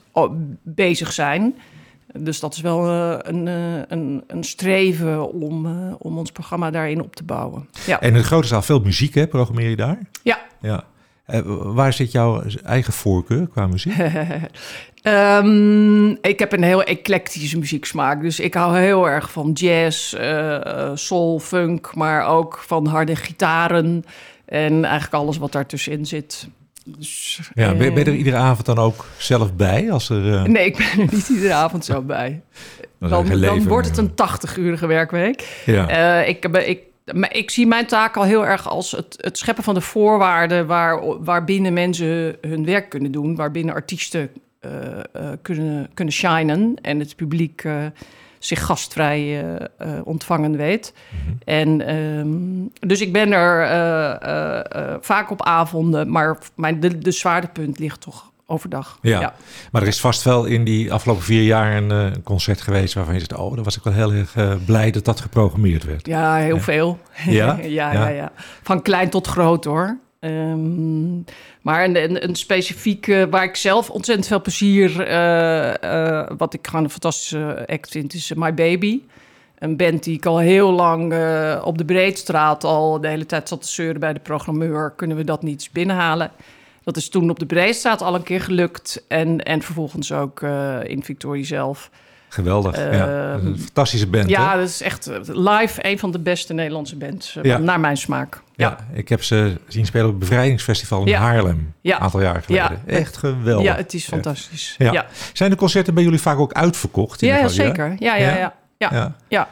bezig 0.63 1.13
zijn. 1.13 1.55
Dus 2.13 2.41
dat 2.41 2.55
is 2.55 2.61
wel 2.61 2.87
eh, 2.89 3.19
een, 3.19 3.49
eh, 3.49 3.83
een, 3.89 4.25
een 4.27 4.45
streven 4.45 5.33
om, 5.33 5.67
eh, 5.67 5.95
om 5.99 6.19
ons 6.19 6.33
programma 6.33 6.71
daarin 6.71 7.03
op 7.03 7.17
te 7.17 7.25
bouwen. 7.25 7.69
Ja, 7.87 8.01
En 8.01 8.09
in 8.09 8.15
de 8.15 8.23
grote 8.23 8.47
zaal 8.47 8.63
veel 8.63 8.81
muziek, 8.81 9.15
hè? 9.15 9.27
Programmeer 9.27 9.69
je 9.69 9.77
daar? 9.77 9.99
ja. 10.23 10.39
Ja. 10.61 10.85
Waar 11.45 11.93
zit 11.93 12.13
jouw 12.13 12.43
eigen 12.65 12.93
voorkeur 12.93 13.49
qua 13.49 13.67
muziek? 13.67 13.95
Ehm, 15.03 16.09
ik 16.11 16.39
heb 16.39 16.53
een 16.53 16.63
heel 16.63 16.83
eclectische 16.83 17.59
muzieksmaak. 17.59 18.21
Dus 18.21 18.41
ik 18.41 18.55
hou 18.55 18.79
heel 18.79 19.09
erg 19.09 19.31
van 19.33 19.53
jazz, 19.53 20.15
eh, 20.15 20.91
soul, 20.95 21.39
funk, 21.39 21.95
maar 21.95 22.27
ook 22.27 22.63
van 22.67 22.87
harde 22.87 23.17
gitaren. 23.17 24.05
En 24.45 24.85
eigenlijk 24.85 25.15
alles 25.15 25.39
wat 25.39 25.53
daartussenin 25.53 26.07
zit. 26.07 26.49
Dus, 26.97 27.41
Ja, 27.55 27.75
ben, 27.75 27.79
ben 27.79 27.99
je 27.99 28.01
er 28.01 28.07
eh, 28.07 28.19
iedere 28.19 28.37
avond 28.37 28.67
dan 28.67 28.79
ook 28.79 29.07
zelf 29.17 29.55
bij? 29.55 29.93
Als 29.93 30.11
er, 30.11 30.35
eh, 30.35 30.43
Nee, 30.43 30.67
ik 30.67 30.77
ben 30.77 31.07
er 31.07 31.15
niet 31.15 31.29
iedere 31.29 31.53
avond 31.53 31.85
zo 31.85 32.03
bij. 32.03 32.41
dan 32.99 33.41
Dan, 33.41 33.69
wordt 33.69 33.89
het 33.89 33.99
een 33.99 34.11
80-urige 34.11 34.87
werkweek. 34.87 35.63
Ja. 35.67 35.89
Eh, 35.89 36.29
ik, 36.29 36.45
ik, 36.45 36.83
maar 37.15 37.35
ik 37.35 37.51
zie 37.51 37.67
mijn 37.67 37.87
taak 37.87 38.17
al 38.17 38.25
heel 38.25 38.47
erg 38.47 38.69
als 38.69 38.91
het, 38.91 39.15
het 39.21 39.39
scheppen 39.39 39.65
van 39.65 39.75
de 39.75 39.81
voorwaarden... 39.81 40.67
Waar, 40.67 41.23
waarbinnen 41.25 41.73
mensen 41.73 42.37
hun 42.41 42.65
werk 42.65 42.89
kunnen 42.89 43.13
doen. 43.13 43.37
Waarbinnen 43.37 43.75
artiesten 43.75 44.31
eh, 44.61 44.71
kunnen, 45.43 45.91
kunnen 45.95 46.15
shinen. 46.15 46.75
En 46.83 46.99
het 46.99 47.17
publiek 47.17 47.65
zich 48.39 48.65
gastvrij 48.65 49.19
eh, 49.19 49.65
eh, 49.79 50.07
ontvangen 50.07 50.57
weet. 50.57 50.93
Mhm. 51.11 51.35
En, 51.45 51.87
ehm, 51.87 52.89
dus 52.89 53.01
ik 53.01 53.13
ben 53.13 53.33
er 53.33 53.63
eh, 53.63 54.95
vaak 55.01 55.31
op 55.31 55.43
avonden. 55.43 56.11
Maar 56.11 56.39
mijn, 56.55 56.81
de, 56.81 56.99
de 56.99 57.11
zwaartepunt 57.11 57.79
ligt 57.79 58.01
toch 58.01 58.31
overdag. 58.47 58.99
Ja. 59.03 59.35
Maar 59.73 59.83
er 59.83 59.89
is 59.89 60.01
vast 60.01 60.23
wel 60.23 60.45
in 60.45 60.65
die 60.65 60.93
afgelopen 60.93 61.23
vier 61.23 61.43
jaar 61.43 61.77
een, 61.77 62.23
concert 62.23 62.61
geweest 62.61 62.95
waarvan 62.95 63.15
je 63.15 63.21
zegt, 63.21 63.37
oh, 63.37 63.55
daar 63.55 63.65
was 63.65 63.77
ik 63.77 63.83
wel 63.83 63.93
heel 63.93 64.13
erg 64.13 64.65
blij 64.65 64.91
dat 64.91 65.05
dat 65.05 65.21
geprogrammeerd 65.21 65.85
werd. 65.85 66.07
Ja, 66.07 66.35
heel 66.35 66.61
veel. 66.61 66.99
Ja. 67.27 67.59
ja, 67.63 68.09
ja. 68.09 68.33
Van 68.63 68.83
klein 68.83 69.11
tot 69.11 69.27
groot 69.27 69.65
hoor. 69.65 69.99
Ehm, 70.19 71.17
maar 71.63 71.85
een, 71.85 71.97
een, 71.97 72.25
een 72.25 72.35
specifiek, 72.35 73.09
eh, 73.09 73.25
waar 73.31 73.45
ik 73.45 73.57
zelf 73.57 73.91
ontzettend 73.91 74.29
veel 74.29 74.41
plezier, 74.41 75.01
eh, 75.01 76.37
wat 76.37 76.55
ik 76.55 76.67
gewoon 76.67 76.85
een 76.85 76.91
fantastische 76.91 77.65
act 77.67 77.91
vind, 77.91 78.15
is 78.15 78.33
My 78.35 78.55
Baby. 78.55 79.03
Een 79.59 79.77
band 79.77 80.05
die 80.05 80.17
ik 80.17 80.27
al 80.27 80.39
heel 80.39 80.71
lang 80.71 81.03
op 81.65 81.79
de 81.79 81.85
Breedstraat 81.85 82.65
al 82.65 83.01
de 83.01 83.09
hele 83.09 83.27
tijd 83.27 83.49
zat 83.49 83.63
te 83.63 83.69
zeuren 83.69 84.01
bij 84.01 84.13
de 84.13 84.21
programmeur. 84.21 84.91
Kunnen 84.91 85.17
we 85.17 85.25
dat 85.25 85.43
niet 85.43 85.69
binnenhalen? 85.73 86.31
Dat 86.83 86.97
is 86.97 87.09
toen 87.09 87.31
op 87.31 87.39
de 87.39 87.47
Breedstraat 87.47 88.03
al 88.03 88.15
een 88.15 88.23
keer 88.23 88.41
gelukt. 88.41 89.05
En, 89.09 89.43
en 89.43 89.63
vervolgens 89.63 90.13
ook 90.13 90.43
in 90.83 91.03
Victoria 91.03 91.45
zelf. 91.45 91.91
Geweldig. 92.29 92.77
ja. 92.77 92.91
Ehm, 93.35 93.47
een 93.47 93.59
fantastische 93.59 94.07
band. 94.07 94.29
Ja, 94.29 94.51
hè? 94.53 94.59
dat 94.59 94.69
is 94.69 94.81
echt 94.83 95.07
eh, 95.07 95.17
live 95.25 95.87
een 95.87 95.99
van 95.99 96.11
de 96.11 96.19
beste 96.19 96.53
Nederlandse 96.55 96.97
bands. 96.97 97.37
eh, 97.37 97.43
Ja. 97.45 97.59
Naar 97.59 97.81
mijn 97.81 97.97
smaak. 97.97 98.43
ja. 98.57 98.77
Ik 98.93 99.09
heb 99.09 99.23
ze 99.23 99.57
zien 99.69 99.87
spelen 99.87 100.07
op 100.07 100.11
het 100.13 100.21
Bevrijdingsfestival 100.21 101.01
in 101.01 101.07
Ja. 101.09 101.19
Haarlem. 101.21 101.75
Ja. 101.81 101.97
Een 101.97 102.03
aantal 102.03 102.21
jaar 102.21 102.43
geleden. 102.43 102.81
Ja. 102.87 102.93
Echt 102.93 103.17
geweldig. 103.17 103.65
Ja, 103.67 103.75
het 103.77 103.95
is 103.95 104.05
fantastisch. 104.05 104.75
Ja. 104.79 104.93
Ja, 104.93 105.07
Zijn 105.33 105.51
de 105.51 105.57
concerten 105.57 105.95
bij 105.95 106.03
jullie 106.03 106.21
vaak 106.21 106.39
ook 106.39 106.53
uitverkocht? 106.53 107.23
in 107.23 107.29
ja, 107.29 107.37
ja, 107.37 107.49
zeker. 107.49 107.95
Ja, 107.99 108.17
ja, 108.17 108.53
Ja? 108.79 109.15
ja. 109.29 109.49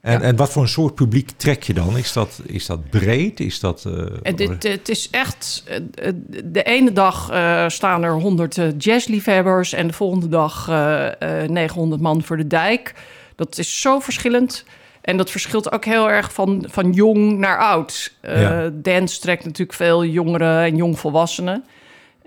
En, 0.00 0.12
Ja. 0.12 0.20
en 0.20 0.36
wat 0.36 0.50
voor 0.52 0.62
een 0.62 0.68
soort 0.68 0.94
publiek 0.94 1.30
trek 1.36 1.62
je 1.62 1.74
dan? 1.74 1.96
Is 1.96 2.12
dat, 2.12 2.40
is 2.46 2.66
dat 2.66 2.90
breed? 2.90 3.40
Is 3.40 3.60
dat... 3.60 3.84
eh, 3.86 3.92
En 4.22 4.36
dit, 4.36 4.62
het 4.62 4.88
is 4.88 5.10
echt... 5.10 5.64
eh, 5.66 5.76
eh, 6.08 6.14
De 6.44 6.62
ene 6.62 6.92
dag 6.92 7.30
eh, 7.30 7.68
staan 7.68 8.02
er 8.02 8.12
100 8.12 8.58
eh, 8.58 8.66
jazzliefhebbers... 8.78 9.72
en 9.72 9.86
de 9.86 9.92
volgende 9.92 10.28
dag 10.28 10.68
eh, 10.68 11.42
eh, 11.42 11.48
900 11.50 12.00
man 12.00 12.22
voor 12.22 12.36
de 12.36 12.46
dijk. 12.46 12.94
Dat 13.36 13.58
is 13.58 13.80
zo 13.80 13.98
verschillend. 14.00 14.64
En 15.00 15.16
dat 15.16 15.30
verschilt 15.30 15.72
ook 15.72 15.84
heel 15.84 16.10
erg 16.10 16.32
van, 16.32 16.64
van 16.68 16.92
jong 16.92 17.38
naar 17.38 17.58
oud. 17.58 18.14
Eh, 18.20 18.40
Ja. 18.42 18.70
Dance 18.72 19.20
trekt 19.20 19.44
natuurlijk 19.44 19.78
veel 19.78 20.04
jongeren 20.04 20.62
en 20.62 20.76
jongvolwassenen. 20.76 21.64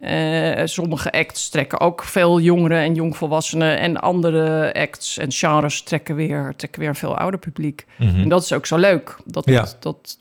Eh, 0.01 0.65
sommige 0.65 1.11
acts 1.11 1.49
trekken 1.49 1.79
ook 1.79 2.03
veel 2.03 2.39
jongeren 2.39 2.77
en 2.77 2.95
jongvolwassenen. 2.95 3.79
En 3.79 3.97
andere 4.01 4.73
acts 4.73 5.17
en 5.17 5.31
genres 5.31 5.81
trekken 5.81 6.15
weer, 6.15 6.53
trekken 6.57 6.79
weer 6.79 6.89
een 6.89 6.95
veel 6.95 7.17
ouder 7.17 7.39
publiek. 7.39 7.85
Mhm. 7.97 8.19
En 8.19 8.29
dat 8.29 8.43
is 8.43 8.53
ook 8.53 8.65
zo 8.65 8.77
leuk. 8.77 9.15
Dat, 9.25 9.45
Ja. 9.45 9.67
dat, 9.79 10.19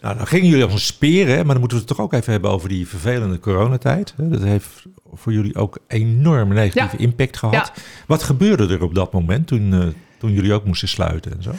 Nou, 0.00 0.16
dan 0.16 0.26
gingen 0.26 0.48
jullie 0.48 0.64
als 0.64 0.72
een 0.72 0.78
speer, 0.78 1.26
hè? 1.28 1.36
maar 1.36 1.44
dan 1.52 1.58
moeten 1.58 1.78
we 1.78 1.84
het 1.84 1.96
toch 1.96 2.00
ook 2.06 2.12
even 2.12 2.32
hebben 2.32 2.50
over 2.50 2.68
die 2.68 2.88
vervelende 2.88 3.38
coronatijd. 3.38 4.14
Dat 4.16 4.42
heeft 4.42 4.84
voor 5.14 5.32
jullie 5.32 5.56
ook 5.56 5.78
enorm 5.88 6.48
negatieve 6.52 6.96
impact 6.96 7.36
gehad. 7.36 7.72
Ja. 7.74 7.82
Wat 8.06 8.22
gebeurde 8.22 8.68
er 8.74 8.82
op 8.82 8.94
dat 8.94 9.12
moment 9.12 9.46
toen, 9.46 9.72
eh, 9.72 9.86
toen 10.18 10.32
jullie 10.32 10.52
ook 10.52 10.64
moesten 10.64 10.88
sluiten 10.88 11.32
en 11.32 11.42
zo? 11.42 11.50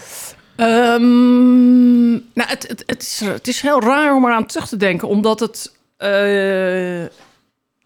Ehm, 0.55 2.09
nou, 2.11 2.49
het, 2.49 2.67
het, 2.67 2.83
het, 2.85 3.01
is, 3.01 3.19
het 3.25 3.47
is 3.47 3.61
heel 3.61 3.81
raar 3.81 4.15
om 4.15 4.25
eraan 4.25 4.45
terug 4.45 4.67
te 4.67 4.77
denken, 4.77 5.07
omdat 5.07 5.39
het. 5.39 5.73
eh, 5.97 6.09
het- 6.11 7.11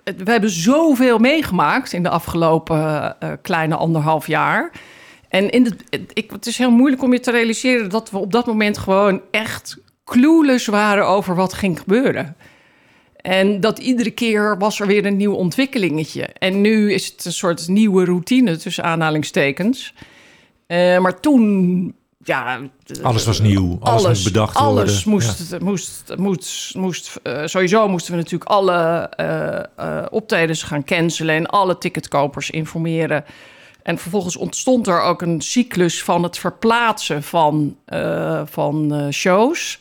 we 0.03 0.31
hebben 0.31 0.49
zoveel 0.49 1.17
meegemaakt 1.17 1.93
in 1.93 2.03
de 2.03 2.09
afgelopen 2.09 3.15
eh, 3.19 3.31
kleine 3.41 3.75
anderhalf 3.75 4.27
jaar. 4.27 4.71
En 5.27 5.49
in 5.49 5.63
de, 5.63 5.75
ik, 6.13 6.31
het 6.31 6.45
is 6.45 6.57
heel 6.57 6.71
moeilijk 6.71 7.03
om 7.03 7.13
je 7.13 7.19
te 7.19 7.31
realiseren 7.31 7.89
dat 7.89 8.11
we 8.11 8.17
op 8.17 8.31
dat 8.31 8.45
moment 8.45 8.77
gewoon 8.77 9.21
echt 9.31 9.77
clueless 10.05 10.65
waren 10.65 11.07
over 11.07 11.35
wat 11.35 11.53
ging 11.53 11.79
gebeuren. 11.79 12.35
En 13.15 13.59
dat 13.59 13.79
iedere 13.79 14.11
keer 14.11 14.57
was 14.57 14.79
er 14.79 14.87
weer 14.87 15.05
een 15.05 15.17
nieuw 15.17 15.33
ontwikkelingetje. 15.33 16.23
En 16.23 16.61
nu 16.61 16.93
is 16.93 17.05
het 17.05 17.25
een 17.25 17.33
soort 17.33 17.67
nieuwe 17.67 18.05
routine 18.05 18.57
tussen 18.57 18.83
aanhalingstekens. 18.83 19.93
Uh, 20.67 20.99
maar 20.99 21.19
toen, 21.19 21.95
ja... 22.29 22.59
Alles 23.01 23.25
was 23.25 23.39
nieuw, 23.39 23.77
alles, 23.79 24.03
alles 24.03 24.07
moest 24.07 24.23
bedacht 24.23 24.55
alles 24.55 24.67
worden. 24.67 24.83
Alles 24.83 25.03
moest, 25.03 25.49
ja. 25.51 25.57
moest, 25.61 26.13
moest, 26.17 26.75
moest 26.75 27.19
uh, 27.23 27.41
sowieso 27.45 27.87
moesten 27.87 28.11
we 28.11 28.17
natuurlijk 28.17 28.49
alle 28.49 29.09
uh, 29.79 30.05
optredens 30.09 30.63
gaan 30.63 30.83
cancelen... 30.83 31.35
en 31.35 31.45
alle 31.45 31.77
ticketkopers 31.77 32.49
informeren. 32.49 33.25
En 33.83 33.97
vervolgens 33.97 34.35
ontstond 34.37 34.87
er 34.87 35.01
ook 35.01 35.21
een 35.21 35.41
cyclus 35.41 36.03
van 36.03 36.23
het 36.23 36.37
verplaatsen 36.37 37.23
van, 37.23 37.77
van 38.45 39.07
shows... 39.11 39.79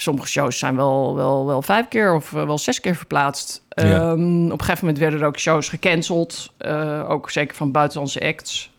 Sommige 0.00 0.28
shows 0.28 0.58
zijn 0.58 0.76
wel, 0.76 1.14
wel, 1.14 1.46
wel 1.46 1.62
vijf 1.62 1.88
keer 1.88 2.14
of 2.14 2.30
wel 2.30 2.58
zes 2.58 2.80
keer 2.80 2.96
verplaatst. 2.96 3.62
Ja. 3.68 4.10
Um, 4.10 4.44
op 4.44 4.52
een 4.52 4.64
gegeven 4.64 4.84
moment 4.84 4.98
werden 4.98 5.20
er 5.20 5.26
ook 5.26 5.38
shows 5.38 5.68
gecanceld. 5.68 6.52
Ook 7.08 7.30
zeker 7.30 7.56
van 7.56 7.72
buitenlandse 7.72 8.20
acts. 8.20 8.70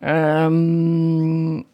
Um, 0.00 1.64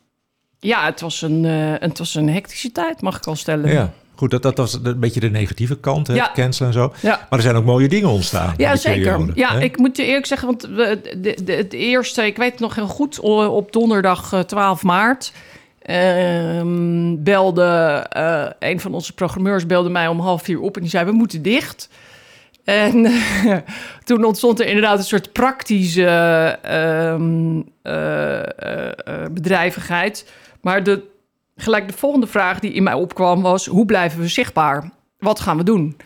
ja, 0.65 0.85
het 0.85 1.01
was, 1.01 1.23
een, 1.23 1.45
uh, 1.45 1.73
het 1.79 1.99
was 1.99 2.15
een 2.15 2.29
hectische 2.29 2.73
tijd, 2.73 3.01
mag 3.01 3.17
ik 3.17 3.25
wel 3.25 3.37
stellen. 3.37 3.71
Ja. 3.71 3.93
Goed, 4.15 4.31
dat, 4.31 4.43
dat 4.43 4.57
was 4.57 4.79
een 4.83 5.01
beetje 5.01 5.21
de 5.21 5.31
negatieve 5.31 5.77
kant, 5.77 6.07
hè? 6.07 6.15
Ja. 6.15 6.31
Cancelen 6.35 6.69
en 6.69 6.75
zo. 6.75 6.93
Ja. 7.01 7.27
Maar 7.31 7.39
er 7.39 7.45
zijn 7.45 7.57
ook 7.57 7.65
mooie 7.65 7.89
dingen 7.89 8.09
ontstaan. 8.09 8.55
Ja, 8.57 8.77
zeker. 8.77 9.03
periode, 9.03 9.33
ja, 9.35 9.53
hè? 9.53 9.61
ik 9.61 9.79
moet 9.79 9.97
je 9.97 10.05
eerlijk 10.05 10.27
zeggen, 10.27 10.49
want 10.49 10.63
we, 10.63 11.01
de, 11.17 11.45
de, 11.45 11.53
het 11.53 11.73
eerste, 11.73 12.27
ik 12.27 12.37
weet 12.37 12.51
het 12.51 12.61
nog 12.61 12.75
heel 12.75 12.87
goed, 12.87 13.21
op 13.21 13.73
donderdag 13.73 14.33
eh, 14.33 14.41
12 14.41 14.83
maart 14.83 15.33
ehm, 15.83 17.23
belde 17.23 18.07
uh, 18.17 18.47
een 18.59 18.81
van 18.81 18.95
onze 18.95 19.13
programmeurs 19.13 19.67
belde 19.67 19.91
mij 19.91 20.09
om 20.09 20.21
half 20.21 20.43
vier 20.43 20.61
op 20.61 20.75
en 20.75 20.83
die 20.83 20.91
zei: 20.91 21.05
We 21.05 21.13
moeten 21.13 21.43
dicht. 21.43 21.89
En 22.65 23.13
toen 24.05 24.25
ontstond 24.25 24.61
er 24.61 24.67
inderdaad 24.67 24.99
een 24.99 25.05
soort 25.05 25.33
praktische 25.33 26.07
ehm, 26.63 27.57
uh, 27.57 27.63
uh, 27.83 29.25
bedrijvigheid. 29.31 30.27
Maar 30.65 30.83
de, 30.83 31.03
gelijk 31.57 31.89
de 31.89 31.97
volgende 31.97 32.27
vraag 32.27 32.59
die 32.61 32.73
in 32.73 32.83
mij 32.83 32.95
opkwam 32.95 33.43
was: 33.43 33.67
hoe 33.67 33.87
blijven 33.87 34.21
we 34.21 34.29
zichtbaar? 34.29 34.91
Wat 35.19 35.41
gaan 35.41 35.57
we 35.57 35.63
doen? 35.63 35.97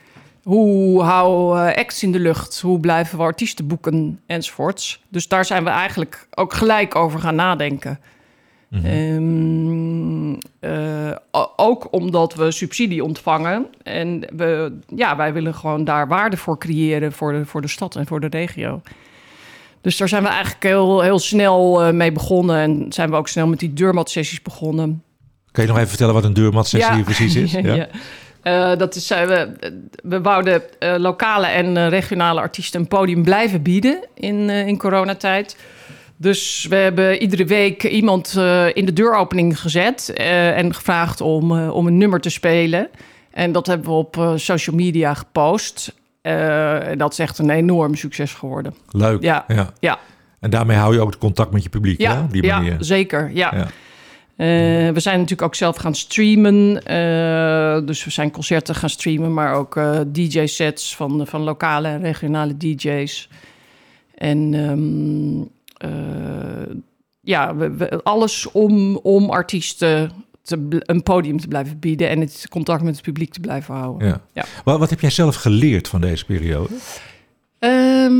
Hoe 0.42 1.02
houden 1.02 1.64
we 1.64 1.76
acts 1.76 2.02
in 2.02 2.12
de 2.12 2.18
lucht? 2.18 2.60
Hoe 2.60 2.80
blijven 2.80 3.18
we 3.18 3.24
artiesten 3.24 3.66
boeken? 3.66 4.20
Enzovoorts. 4.26 5.02
Dus 5.08 5.28
daar 5.28 5.44
zijn 5.44 5.64
we 5.64 5.70
eigenlijk 5.70 6.28
ook 6.34 6.52
gelijk 6.52 6.94
over 6.94 7.20
gaan 7.20 7.34
nadenken. 7.34 8.00
Mm 8.68 8.80
-hmm. 8.80 8.90
um, 8.90 10.38
uh, 10.60 11.16
ook 11.56 11.92
omdat 11.92 12.34
we 12.34 12.50
subsidie 12.50 13.04
ontvangen. 13.04 13.66
En 13.82 14.20
we, 14.36 14.78
ja, 14.86 15.16
wij 15.16 15.32
willen 15.32 15.54
gewoon 15.54 15.84
daar 15.84 16.08
waarde 16.08 16.36
voor 16.36 16.58
creëren 16.58 17.12
voor 17.12 17.32
de, 17.32 17.46
voor 17.46 17.60
de 17.60 17.68
stad 17.68 17.96
en 17.96 18.06
voor 18.06 18.20
de 18.20 18.26
regio. 18.26 18.80
Dus 19.88 19.96
daar 19.96 20.08
zijn 20.08 20.22
we 20.22 20.28
eigenlijk 20.28 20.62
heel, 20.62 21.00
heel 21.00 21.18
snel 21.18 21.86
uh, 21.86 21.92
mee 21.92 22.12
begonnen. 22.12 22.56
En 22.56 22.86
zijn 22.88 23.10
we 23.10 23.16
ook 23.16 23.28
snel 23.28 23.46
met 23.46 23.58
die 23.58 23.72
deurmatsessies 23.72 24.42
begonnen. 24.42 25.02
Kan 25.50 25.64
je 25.64 25.68
nog 25.68 25.78
even 25.78 25.88
vertellen 25.88 26.14
wat 26.14 26.24
een 26.24 26.32
deurmatsessie 26.32 26.96
ja. 26.96 27.02
precies 27.02 27.34
is? 27.34 27.52
ja. 27.62 27.74
ja. 27.74 27.88
Uh, 28.72 28.78
dat 28.78 28.94
is, 28.94 29.10
uh, 29.10 29.22
we, 29.22 29.56
we 30.02 30.20
wouden 30.20 30.62
uh, 30.80 30.94
lokale 30.98 31.46
en 31.46 31.88
regionale 31.88 32.40
artiesten 32.40 32.80
een 32.80 32.88
podium 32.88 33.22
blijven 33.22 33.62
bieden 33.62 34.04
in, 34.14 34.50
in 34.50 34.78
coronatijd. 34.78 35.56
Dus 36.16 36.66
we 36.68 36.76
hebben 36.76 37.22
iedere 37.22 37.44
week 37.44 37.84
iemand 37.84 38.32
in 38.72 38.84
de 38.84 38.92
deuropening 38.92 39.60
gezet 39.60 40.12
en 40.54 40.74
gevraagd 40.74 41.20
om, 41.20 41.68
om 41.68 41.86
een 41.86 41.98
nummer 41.98 42.20
te 42.20 42.30
spelen. 42.30 42.88
En 43.30 43.52
dat 43.52 43.66
hebben 43.66 43.86
we 43.86 43.94
op 43.94 44.32
social 44.36 44.76
media 44.76 45.14
gepost. 45.14 45.92
En 46.28 46.98
dat 46.98 47.12
is 47.12 47.18
echt 47.18 47.38
een 47.38 47.50
enorm 47.50 47.94
succes 47.94 48.34
geworden. 48.34 48.74
Leuk. 48.90 49.22
Ja. 49.22 49.44
ja. 49.48 49.72
ja. 49.80 49.98
En 50.40 50.50
daarmee 50.50 50.76
hou 50.76 50.94
je 50.94 51.00
ook 51.00 51.10
het 51.10 51.18
contact 51.18 51.52
met 51.52 51.62
je 51.62 51.68
publiek, 51.68 52.00
ja, 52.00 52.26
die 52.30 52.46
manier. 52.46 52.72
Ja, 52.72 52.82
zeker. 52.82 53.30
Ja. 53.34 53.54
ja. 53.54 53.66
Uh, 54.38 54.46
we 54.92 55.00
zijn 55.00 55.14
natuurlijk 55.14 55.42
ook 55.42 55.54
zelf 55.54 55.76
gaan 55.76 55.94
streamen. 55.94 56.82
Uh, 56.90 57.86
dus 57.86 58.04
we 58.04 58.10
zijn 58.10 58.30
concerten 58.30 58.74
gaan 58.74 58.90
streamen, 58.90 59.34
maar 59.34 59.54
ook 59.54 59.76
uh, 59.76 60.00
DJ-sets 60.06 60.96
van, 60.96 61.26
van 61.26 61.40
lokale 61.40 61.88
en 61.88 62.02
regionale 62.02 62.56
DJ's. 62.56 63.28
En 64.14 64.54
um, 64.54 65.50
ja, 67.20 67.56
we, 67.56 67.76
we, 67.76 68.02
alles 68.02 68.50
om, 68.50 68.96
om 68.96 69.30
artiesten 69.30 70.10
te, 70.48 70.82
een 70.86 71.02
podium 71.02 71.40
te 71.40 71.48
blijven 71.48 71.78
bieden 71.78 72.08
en 72.08 72.20
het 72.20 72.46
contact 72.50 72.82
met 72.82 72.94
het 72.94 73.04
publiek 73.04 73.32
te 73.32 73.40
blijven 73.40 73.74
houden. 73.74 74.08
Ja. 74.08 74.20
Ja. 74.32 74.44
Wat, 74.64 74.78
wat 74.78 74.90
heb 74.90 75.00
jij 75.00 75.10
zelf 75.10 75.36
geleerd 75.36 75.88
van 75.88 76.00
deze 76.00 76.24
periode? 76.24 76.74
Um, 77.58 78.16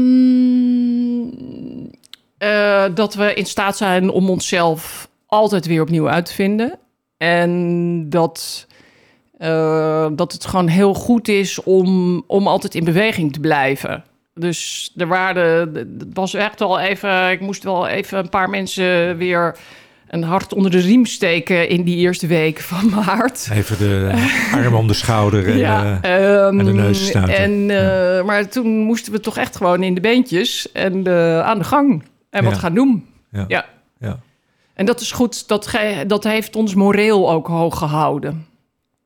dat 2.94 3.14
we 3.14 3.34
in 3.34 3.46
staat 3.46 3.76
zijn 3.76 4.10
om 4.10 4.30
onszelf 4.30 5.08
altijd 5.26 5.66
weer 5.66 5.82
opnieuw 5.82 6.08
uit 6.08 6.26
te 6.26 6.32
vinden. 6.32 6.78
En 7.16 8.06
dat, 8.08 8.66
uh, 9.38 10.06
dat 10.12 10.32
het 10.32 10.46
gewoon 10.46 10.68
heel 10.68 10.94
goed 10.94 11.28
is 11.28 11.62
om, 11.62 12.22
om 12.26 12.46
altijd 12.46 12.74
in 12.74 12.84
beweging 12.84 13.32
te 13.32 13.40
blijven. 13.40 14.04
Dus 14.34 14.92
er 14.96 15.06
waren, 15.06 15.74
het 15.74 16.06
was 16.12 16.34
echt 16.34 16.58
wel 16.58 16.78
even, 16.78 17.30
ik 17.30 17.40
moest 17.40 17.62
wel 17.62 17.86
even 17.86 18.18
een 18.18 18.28
paar 18.28 18.50
mensen 18.50 19.16
weer 19.16 19.56
een 20.08 20.22
hart 20.22 20.54
onder 20.54 20.70
de 20.70 20.78
riem 20.78 21.06
steken 21.06 21.68
in 21.68 21.82
die 21.82 21.96
eerste 21.96 22.26
week 22.26 22.60
van 22.60 22.88
maart. 22.94 23.48
Even 23.52 23.78
de 23.78 24.10
arm 24.54 24.74
om 24.74 24.86
de 24.86 24.94
schouder 24.94 25.48
en, 25.48 25.56
ja, 25.58 26.00
uh, 26.04 26.46
um, 26.46 26.58
en 26.60 26.64
de 26.66 26.72
neus 26.72 27.06
snuiten. 27.06 27.36
En, 27.36 27.50
uh, 27.50 27.68
ja. 28.16 28.22
Maar 28.22 28.48
toen 28.48 28.78
moesten 28.78 29.12
we 29.12 29.20
toch 29.20 29.36
echt 29.36 29.56
gewoon 29.56 29.82
in 29.82 29.94
de 29.94 30.00
beentjes 30.00 30.72
en 30.72 31.08
uh, 31.08 31.40
aan 31.40 31.58
de 31.58 31.64
gang 31.64 32.02
en 32.30 32.44
wat 32.44 32.58
gaan 32.58 32.74
doen. 32.74 33.04
Ja. 33.48 33.64
Ja. 34.00 34.18
En 34.74 34.86
dat 34.86 35.00
is 35.00 35.12
goed, 35.12 35.48
dat, 35.48 35.66
ge- 35.66 36.04
dat 36.06 36.24
heeft 36.24 36.56
ons 36.56 36.74
moreel 36.74 37.30
ook 37.30 37.46
hoog 37.46 37.78
gehouden. 37.78 38.46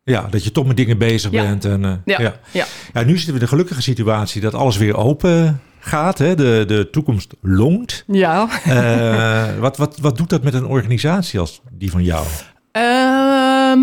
ja, 0.05 0.27
dat 0.31 0.45
je 0.45 0.53
toch 0.53 0.67
met 0.67 0.77
dingen 0.77 0.99
bezig 0.99 1.31
bent. 1.31 1.65
En, 1.65 1.81
Ja. 2.05 2.21
ja. 2.21 2.35
Ja. 2.51 2.65
Ja, 2.93 3.03
nu 3.03 3.09
zitten 3.17 3.27
we 3.27 3.33
in 3.35 3.39
de 3.45 3.47
gelukkige 3.51 3.83
situatie 3.83 4.41
dat 4.41 4.55
alles 4.55 4.77
weer 4.77 4.97
open 4.97 5.61
gaat. 5.83 6.19
Hè? 6.19 6.35
De, 6.35 6.65
de 6.67 6.91
toekomst 6.91 7.35
loont. 7.41 8.05
Ja. 8.07 8.49
Eh, 8.65 9.59
wat, 9.59 9.77
wat, 9.77 9.99
wat 9.99 10.17
doet 10.17 10.31
dat 10.31 10.43
met 10.43 10.55
een 10.55 10.67
organisatie 10.67 11.41
als 11.41 11.61
die 11.71 11.91
van 11.91 12.03
jou? 12.03 12.27
Ehm, 12.73 13.83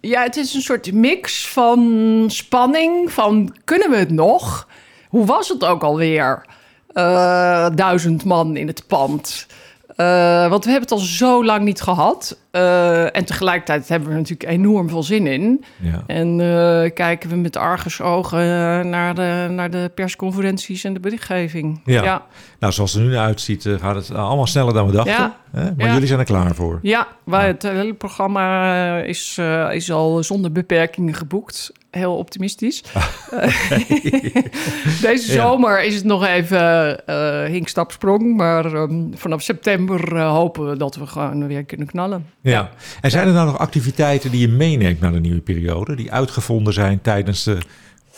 ja, 0.00 0.22
het 0.22 0.36
is 0.36 0.54
een 0.54 0.62
soort 0.62 0.92
mix 0.92 1.48
van 1.48 2.24
spanning, 2.28 3.12
van 3.12 3.54
kunnen 3.64 3.90
we 3.90 3.96
het 3.96 4.10
nog? 4.10 4.68
Hoe 5.08 5.26
was 5.26 5.48
het 5.48 5.64
ook 5.64 5.82
alweer? 5.82 6.46
Eh, 6.92 7.66
duizend 7.74 8.24
man 8.24 8.56
in 8.56 8.66
het 8.66 8.86
pand. 8.86 9.46
Eh, 9.96 10.48
want 10.48 10.64
we 10.64 10.70
hebben 10.70 10.88
het 10.88 10.98
al 10.98 11.06
zo 11.06 11.44
lang 11.44 11.64
niet 11.64 11.80
gehad. 11.80 12.38
Eh, 12.52 13.16
en 13.16 13.24
tegelijkertijd 13.24 13.88
hebben 13.88 14.08
we 14.08 14.14
er 14.14 14.20
natuurlijk 14.20 14.50
enorm 14.50 14.88
veel 14.88 15.02
zin 15.02 15.26
in. 15.26 15.64
Ja. 15.80 16.02
En 16.06 16.40
eh, 16.40 16.90
kijken 16.94 17.30
we 17.30 17.36
met 17.36 17.56
argusogen 17.56 18.40
eh, 18.40 18.84
naar, 18.84 19.14
de, 19.14 19.46
naar 19.50 19.70
de 19.70 19.90
persconferenties 19.94 20.84
en 20.84 20.94
de 20.94 21.00
berichtgeving. 21.00 21.80
Ja. 21.84 22.02
ja. 22.02 22.26
Nou, 22.58 22.72
zoals 22.72 22.92
het 22.92 23.02
er 23.02 23.08
nu 23.08 23.16
uitziet, 23.16 23.68
gaat 23.80 23.94
het 23.94 24.14
allemaal 24.14 24.46
sneller 24.46 24.74
dan 24.74 24.86
we 24.86 24.92
dachten. 24.92 25.12
Ja. 25.12 25.36
Hè? 25.50 25.74
Maar 25.76 25.92
jullie 25.92 26.06
zijn 26.06 26.18
er 26.18 26.24
klaar 26.24 26.54
voor. 26.54 26.78
Ja, 26.82 27.06
wij, 27.24 27.46
het 27.46 27.62
hele 27.62 27.94
programma 27.94 28.96
is, 28.98 29.38
is 29.70 29.90
al 29.90 30.22
zonder 30.22 30.52
beperkingen 30.52 31.14
geboekt. 31.14 31.72
Heel 31.90 32.16
optimistisch. 32.16 32.82
Deze 35.02 35.32
zomer 35.32 35.82
is 35.82 35.94
het 35.94 36.04
nog 36.04 36.26
even 36.26 37.00
hinkstapsprong. 37.50 38.36
Maar 38.36 38.74
ehm, 38.74 39.12
vanaf 39.14 39.42
september 39.42 40.20
hopen 40.20 40.68
we 40.68 40.76
dat 40.76 40.96
we 40.96 41.06
gewoon 41.06 41.46
weer 41.46 41.64
kunnen 41.64 41.86
knallen. 41.86 42.26
Ja. 42.42 42.70
En 43.00 43.10
zijn 43.10 43.26
er 43.26 43.32
nou 43.32 43.46
nog 43.46 43.58
activiteiten 43.58 44.30
die 44.30 44.40
je 44.40 44.48
meeneemt 44.48 45.00
naar 45.00 45.12
de 45.12 45.20
nieuwe 45.20 45.40
periode? 45.40 45.96
Die 45.96 46.12
uitgevonden 46.12 46.72
zijn 46.72 47.00
tijdens 47.00 47.44
de 47.44 47.58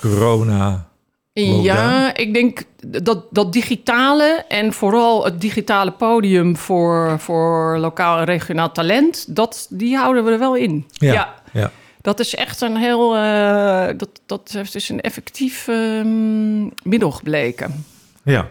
corona... 0.00 0.88
Lockdown? 1.32 1.62
Ja, 1.62 2.16
ik 2.16 2.34
denk 2.34 2.62
dat 2.86 3.26
dat 3.30 3.52
digitale 3.52 4.44
en 4.48 4.72
vooral 4.72 5.24
het 5.24 5.40
digitale 5.40 5.90
podium 5.90 6.56
voor, 6.56 7.20
voor 7.20 7.78
lokaal 7.78 8.18
en 8.18 8.24
regionaal 8.24 8.72
talent, 8.72 9.36
dat, 9.36 9.66
die 9.70 9.96
houden 9.96 10.24
we 10.24 10.30
er 10.30 10.38
wel 10.38 10.56
in. 10.56 10.86
Ja. 10.92 11.34
Ja. 11.52 11.70
Dat 12.00 12.20
is 12.20 12.34
echt 12.34 12.60
een 12.60 12.76
heel, 12.76 13.16
eh, 13.16 13.86
dat, 13.96 14.20
dat 14.26 14.58
dus 14.72 14.88
een 14.88 15.00
effectief 15.00 15.68
ehm, 15.68 16.62
middel 16.82 17.10
gebleken. 17.10 17.84
Ja. 18.24 18.48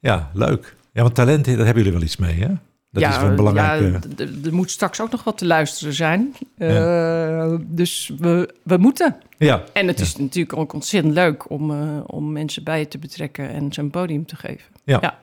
ja, 0.00 0.30
leuk. 0.34 0.74
Ja, 0.92 1.02
want 1.02 1.14
talent, 1.14 1.44
daar 1.44 1.56
hebben 1.56 1.76
jullie 1.76 1.92
wel 1.92 2.02
iets 2.02 2.16
mee, 2.16 2.40
hè? 2.40 2.48
Dat 2.92 3.02
is 3.12 3.16
wel 3.18 3.28
een 3.28 3.36
belangrijke... 3.36 4.00
ja, 4.16 4.24
er 4.44 4.54
moet 4.54 4.70
straks 4.70 5.00
ook 5.00 5.10
nog 5.10 5.24
wat 5.24 5.38
te 5.38 5.46
luisteren 5.46 5.94
zijn. 5.94 6.34
Eh, 6.58 7.54
Dus 7.60 8.12
we, 8.18 8.54
we 8.62 8.76
moeten. 8.76 9.16
Ja, 9.38 9.62
En 9.72 9.86
het 9.86 10.00
is 10.00 10.16
natuurlijk 10.16 10.56
ook 10.58 10.72
ontzettend 10.72 11.14
leuk 11.14 11.50
om, 11.50 11.70
eh, 11.70 11.78
om 12.06 12.32
mensen 12.32 12.64
bij 12.64 12.78
je 12.78 12.88
te 12.88 12.98
betrekken 12.98 13.50
en 13.50 13.72
ze 13.72 13.80
een 13.80 13.90
podium 13.90 14.26
te 14.26 14.36
geven. 14.36 14.64
ja. 14.84 14.98
Ja. 15.00 15.18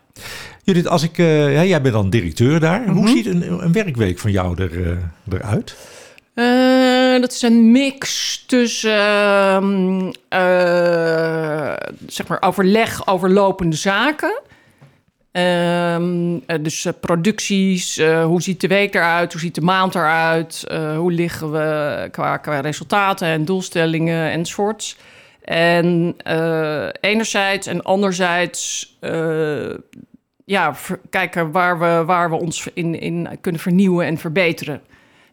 Judith, 0.64 0.88
als 0.88 1.04
ik, 1.04 1.18
ja, 1.18 1.64
jij 1.64 1.82
bent 1.82 1.94
dan 1.94 2.10
directeur 2.10 2.60
daar. 2.60 2.86
Hoe 2.88 2.94
Mhm. 3.04 3.08
ziet 3.08 3.26
een, 3.26 3.64
een 3.64 3.72
werkweek 3.72 4.20
van 4.20 4.32
jou 4.32 4.62
er, 4.64 4.98
eruit? 5.32 5.76
Eh, 6.34 7.22
dat 7.22 7.32
is 7.32 7.42
een 7.42 7.72
mix 7.72 8.44
tussen 8.48 8.92
ehm, 9.00 10.12
eh, 10.30 11.74
zeg 12.08 12.28
maar 12.28 12.42
overleg 12.42 13.08
over 13.08 13.30
lopende 13.30 13.76
zaken. 13.76 14.42
Ehm, 15.32 16.38
eh, 16.46 16.58
dus 16.62 16.86
eh, 16.86 16.94
producties, 17.00 17.98
eh, 17.98 18.26
hoe 18.26 18.42
ziet 18.42 18.62
de 18.62 18.68
week 18.68 18.96
eruit, 18.96 19.32
hoe 19.32 19.42
ziet 19.42 19.56
de 19.56 19.62
maand 19.62 19.96
eruit, 19.96 20.66
hoe 20.98 21.12
liggen 21.12 21.52
we 21.52 22.08
qua, 22.12 22.60
resultaten 22.62 23.28
en 23.28 23.46
doelstellingen 23.46 24.32
enzovoorts. 24.32 24.98
En 25.42 26.16
enerzijds 27.02 27.68
en 27.68 27.82
anderzijds 27.82 28.98
ja, 30.46 30.76
kijken 31.10 31.52
waar 31.52 31.80
we, 31.80 32.04
waar 32.06 32.30
we 32.30 32.36
ons 32.36 32.68
in, 32.74 33.00
in 33.00 33.28
kunnen 33.42 33.62
vernieuwen 33.62 34.06
en 34.06 34.18
verbeteren. 34.18 34.82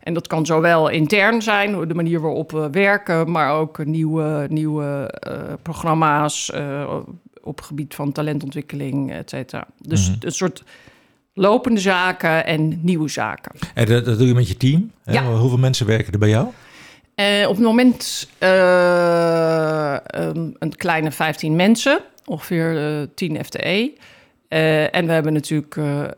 En 0.00 0.14
dat 0.14 0.26
kan 0.26 0.46
zowel 0.46 0.88
intern 0.88 1.42
zijn, 1.42 1.88
de 1.88 1.94
manier 1.94 2.20
waarop 2.20 2.52
we 2.52 2.70
werken, 2.70 3.30
maar 3.30 3.52
ook 3.52 3.84
nieuwe, 3.84 4.46
nieuwe 4.48 5.14
programma's 5.62 6.52
op 7.46 7.60
gebied 7.60 7.94
van 7.94 8.12
talentontwikkeling, 8.12 9.12
et 9.12 9.30
cetera. 9.30 9.66
Dus 9.78 10.08
Mhm. 10.10 10.18
een 10.26 10.32
soort 10.32 10.62
lopende 11.34 11.80
zaken 11.80 12.46
en 12.46 12.78
nieuwe 12.82 13.08
zaken. 13.08 13.52
En 13.74 13.86
dat, 13.86 14.04
dat 14.04 14.18
doe 14.18 14.26
je 14.26 14.34
met 14.34 14.48
je 14.48 14.56
team. 14.56 14.90
Hè? 15.04 15.12
Ja. 15.12 15.24
Hoeveel 15.36 15.58
mensen 15.58 15.86
werken 15.86 16.12
er 16.12 16.18
bij 16.18 16.28
jou? 16.28 16.46
Eh, 17.14 17.48
op 17.48 17.54
het 17.56 17.64
moment 17.64 18.28
eh, 18.38 19.96
een, 20.06 20.56
een 20.58 20.76
kleine 20.76 21.10
15 21.12 21.56
mensen, 21.56 22.00
ongeveer 22.24 23.00
eh 23.00 23.06
10 23.14 23.44
FTE. 23.44 23.92
Eh, 24.48 24.94
en 24.96 25.06
we 25.06 25.12
hebben 25.12 25.32
natuurlijk 25.32 25.76
eh, 25.76 26.02
eh, 26.04 26.10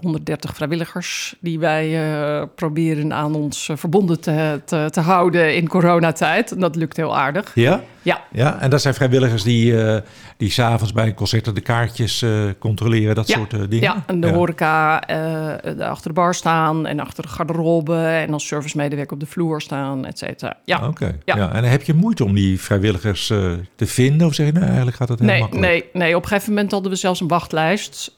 130 0.00 0.54
vrijwilligers 0.54 1.34
die 1.40 1.58
wij 1.58 2.12
eh, 2.12 2.42
proberen 2.54 3.12
aan 3.12 3.34
ons 3.34 3.68
eh, 3.68 3.76
verbonden 3.76 4.20
te, 4.20 4.60
te, 4.64 4.86
te 4.90 5.00
houden 5.00 5.54
in 5.56 5.68
coronatijd. 5.68 6.52
En 6.52 6.60
dat 6.60 6.76
lukt 6.76 6.96
heel 6.96 7.16
aardig. 7.16 7.50
Ja? 7.54 7.80
Ja. 8.02 8.24
Ja, 8.32 8.60
en 8.60 8.70
dat 8.70 8.80
zijn 8.82 8.94
vrijwilligers 8.94 9.42
die, 9.42 9.82
eh 9.86 10.00
die 10.36 10.50
s'avonds 10.50 10.92
bij 10.92 11.06
een 11.06 11.14
concert 11.14 11.54
de 11.54 11.60
kaartjes 11.60 12.22
eh, 12.22 12.30
controleren, 12.58 13.14
dat 13.14 13.28
Ja. 13.28 13.36
soort 13.36 13.52
eh, 13.52 13.60
dingen. 13.60 13.80
Ja, 13.84 14.02
en 14.06 14.20
de 14.20 14.28
horeca 14.28 15.02
eh, 15.06 15.78
achter 15.88 16.08
de 16.08 16.14
bar 16.14 16.34
staan 16.34 16.86
en 16.86 17.00
achter 17.00 17.22
de 17.22 17.28
garderobe 17.28 17.96
en 17.96 18.32
als 18.32 18.46
servicemedewerker 18.46 19.12
op 19.14 19.20
de 19.20 19.26
vloer 19.26 19.60
staan, 19.60 20.06
et 20.06 20.18
cetera. 20.18 20.56
Ja. 20.64 20.86
Oké. 20.88 21.16
Ja. 21.24 21.36
Ja. 21.36 21.52
En 21.52 21.64
heb 21.64 21.82
je 21.82 21.94
moeite 21.94 22.24
om 22.24 22.34
die 22.34 22.60
vrijwilligers 22.60 23.30
eh, 23.30 23.52
te 23.74 23.86
vinden? 23.86 24.26
Of 24.26 24.34
zeg 24.34 24.46
je, 24.46 24.52
nou, 24.52 24.64
eigenlijk 24.66 24.96
gaat 24.96 25.08
dat 25.08 25.18
heel 25.18 25.28
Nee, 25.28 25.40
makkelijk? 25.40 25.66
nee, 25.66 25.84
nee, 25.92 26.16
op 26.16 26.22
een 26.22 26.28
gegeven 26.28 26.52
moment 26.52 26.72
hadden 26.72 26.90
we 26.90 26.96
zelfs 26.96 27.20
een 27.20 27.28
wachtlijst. 27.28 27.68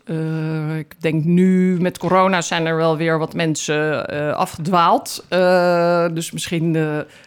Eh, 0.04 0.78
ik 0.78 0.94
denk 1.00 1.24
nu 1.24 1.80
met 1.80 1.98
corona 1.98 2.40
zijn 2.40 2.66
er 2.66 2.76
wel 2.76 2.96
weer 2.96 3.18
wat 3.18 3.34
mensen 3.34 4.06
eh, 4.08 4.32
afgedwaald. 4.32 5.24
Eh, 5.28 6.06
dus 6.14 6.30
misschien 6.32 6.72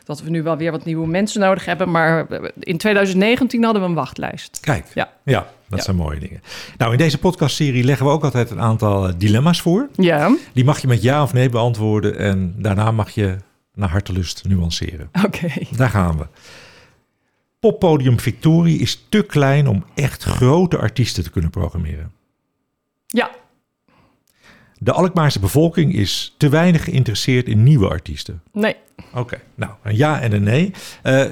dat 0.03 0.21
we 0.21 0.29
nu 0.29 0.43
wel 0.43 0.57
weer 0.57 0.71
wat 0.71 0.85
nieuwe 0.85 1.07
mensen 1.07 1.41
nodig 1.41 1.65
hebben. 1.65 1.91
Maar 1.91 2.25
in 2.59 2.77
2019 2.77 3.63
hadden 3.63 3.81
we 3.81 3.87
een 3.87 3.93
wachtlijst. 3.93 4.57
Kijk, 4.61 4.85
Ja. 4.93 5.09
ja, 5.23 5.39
dat 5.69 5.77
Ja. 5.79 5.83
zijn 5.85 5.95
mooie 5.95 6.19
dingen. 6.19 6.41
Nou, 6.77 6.91
in 6.91 6.97
deze 6.97 7.17
podcastserie 7.17 7.83
leggen 7.83 8.05
we 8.05 8.11
ook 8.11 8.23
altijd 8.23 8.49
een 8.51 8.61
aantal 8.61 9.11
dilemma's 9.17 9.61
voor. 9.61 9.89
Ja, 9.95 10.35
Die 10.53 10.65
mag 10.65 10.79
je 10.79 10.87
met 10.87 11.01
ja 11.01 11.23
of 11.23 11.33
nee 11.33 11.49
beantwoorden 11.49 12.17
en 12.17 12.55
daarna 12.57 12.91
mag 12.91 13.09
je 13.09 13.35
naar 13.73 13.89
hartelust 13.89 14.43
nuanceren. 14.47 15.09
oké. 15.25 15.47
Daar 15.75 15.89
gaan 15.89 16.17
we. 16.17 16.25
Poppodium 17.59 18.19
Victorie 18.19 18.79
is 18.79 19.05
te 19.09 19.21
klein 19.21 19.67
om 19.67 19.83
echt 19.95 20.23
grote 20.23 20.77
artiesten 20.77 21.23
te 21.23 21.29
kunnen 21.29 21.49
programmeren. 21.49 22.11
Ja, 23.05 23.29
De 24.77 24.91
Alkmaarse 24.91 25.39
bevolking 25.39 25.93
is 25.95 26.35
te 26.37 26.49
weinig 26.49 26.83
geïnteresseerd 26.83 27.47
in 27.47 27.63
nieuwe 27.63 27.87
artiesten. 27.89 28.41
nee. 28.53 28.75
Oké, 29.13 29.37
nou, 29.55 29.71
een 29.83 29.95
ja 29.95 30.21
en 30.21 30.31
een 30.33 30.43
nee. 30.43 30.71
Eh, 31.03 31.23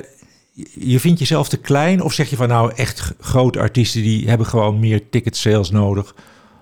je 0.80 1.00
vindt 1.00 1.20
jezelf 1.20 1.50
te 1.50 1.58
klein 1.58 2.01
of 2.01 2.13
zeg 2.13 2.30
je 2.30 2.36
van 2.36 2.48
nou 2.48 2.72
echt 2.75 3.13
grote 3.20 3.60
artiesten 3.60 4.01
die 4.01 4.27
hebben 4.30 4.48
gewoon 4.48 4.80
meer 4.80 5.10
ticket 5.10 5.38
sales 5.38 5.70
nodig 5.72 6.15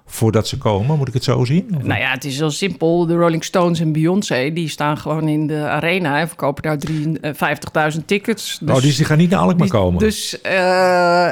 voordat 0.06 0.48
ze 0.48 0.58
komen? 0.58 0.98
Moet 0.98 1.08
ik 1.08 1.13
het 1.13 1.24
zo 1.24 1.45
zien? 1.45 1.65
Nou 1.84 2.00
ja, 2.00 2.12
het 2.12 2.26
is 2.26 2.38
heel 2.38 2.52
simpel. 2.52 3.06
De 3.06 3.15
Rolling 3.15 3.43
Stones 3.43 3.80
en 3.80 3.91
Beyoncé, 3.91 4.52
die 4.54 4.67
staan 4.69 4.97
gewoon 4.97 5.28
in 5.28 5.47
de 5.47 5.67
arena 5.67 6.19
en 6.19 6.28
verkopen 6.28 6.63
daar 6.63 6.78
drie- 6.78 7.19
eh, 7.19 7.34
50.000 7.34 8.08
tickets. 8.08 8.58
Dus, 8.62 8.76
oh, 8.76 8.82
dus 8.82 8.95
die 8.95 9.06
gaan 9.06 9.17
niet 9.17 9.30
naar 9.30 9.39
Alkmaar 9.39 9.67
komen? 9.67 10.00
Dus 10.00 10.30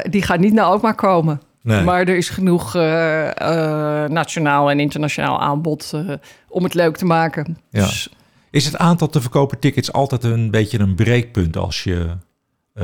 die 0.10 0.22
gaan 0.22 0.40
niet 0.40 0.54
naar 0.54 0.66
Alkmaar 0.66 0.96
komen. 0.96 1.42
Nee. 1.70 1.84
Maar 1.84 2.00
er 2.00 2.18
is 2.18 2.30
genoeg 2.30 2.76
eh, 2.76 4.04
eh, 4.04 4.10
nationaal 4.10 4.70
en 4.70 4.80
internationaal 4.80 5.42
aanbod 5.42 5.92
eh, 5.94 6.14
om 6.48 6.64
het 6.64 6.74
leuk 6.74 6.98
te 6.98 7.06
maken. 7.06 7.58
Ja. 7.70 7.82
Dus, 7.82 8.10
Is 8.50 8.66
het 8.66 8.78
aantal 8.78 9.08
te 9.08 9.22
verkopen 9.22 9.60
tickets 9.60 9.92
altijd 9.92 10.24
een 10.24 10.52
beetje 10.52 10.80
een 10.80 10.96
breekpunt 10.96 11.58
als 11.58 11.84
je 11.84 12.08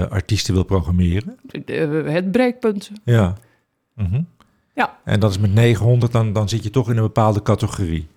artiesten 0.10 0.54
wil 0.54 0.64
programmeren? 0.64 1.38
het 2.06 2.32
breekpunt. 2.32 2.92
Ja. 3.04 3.34
Mhm. 3.94 4.22
Ja. 4.74 4.98
En 5.04 5.20
dat 5.20 5.32
is 5.32 5.38
met 5.38 5.54
900, 5.54 6.12
dan, 6.12 6.34
dan 6.34 6.50
zit 6.50 6.64
je 6.64 6.70
toch 6.70 6.90
in 6.90 6.98
een 6.98 7.04
bepaalde 7.04 7.42
categorie. 7.42 8.08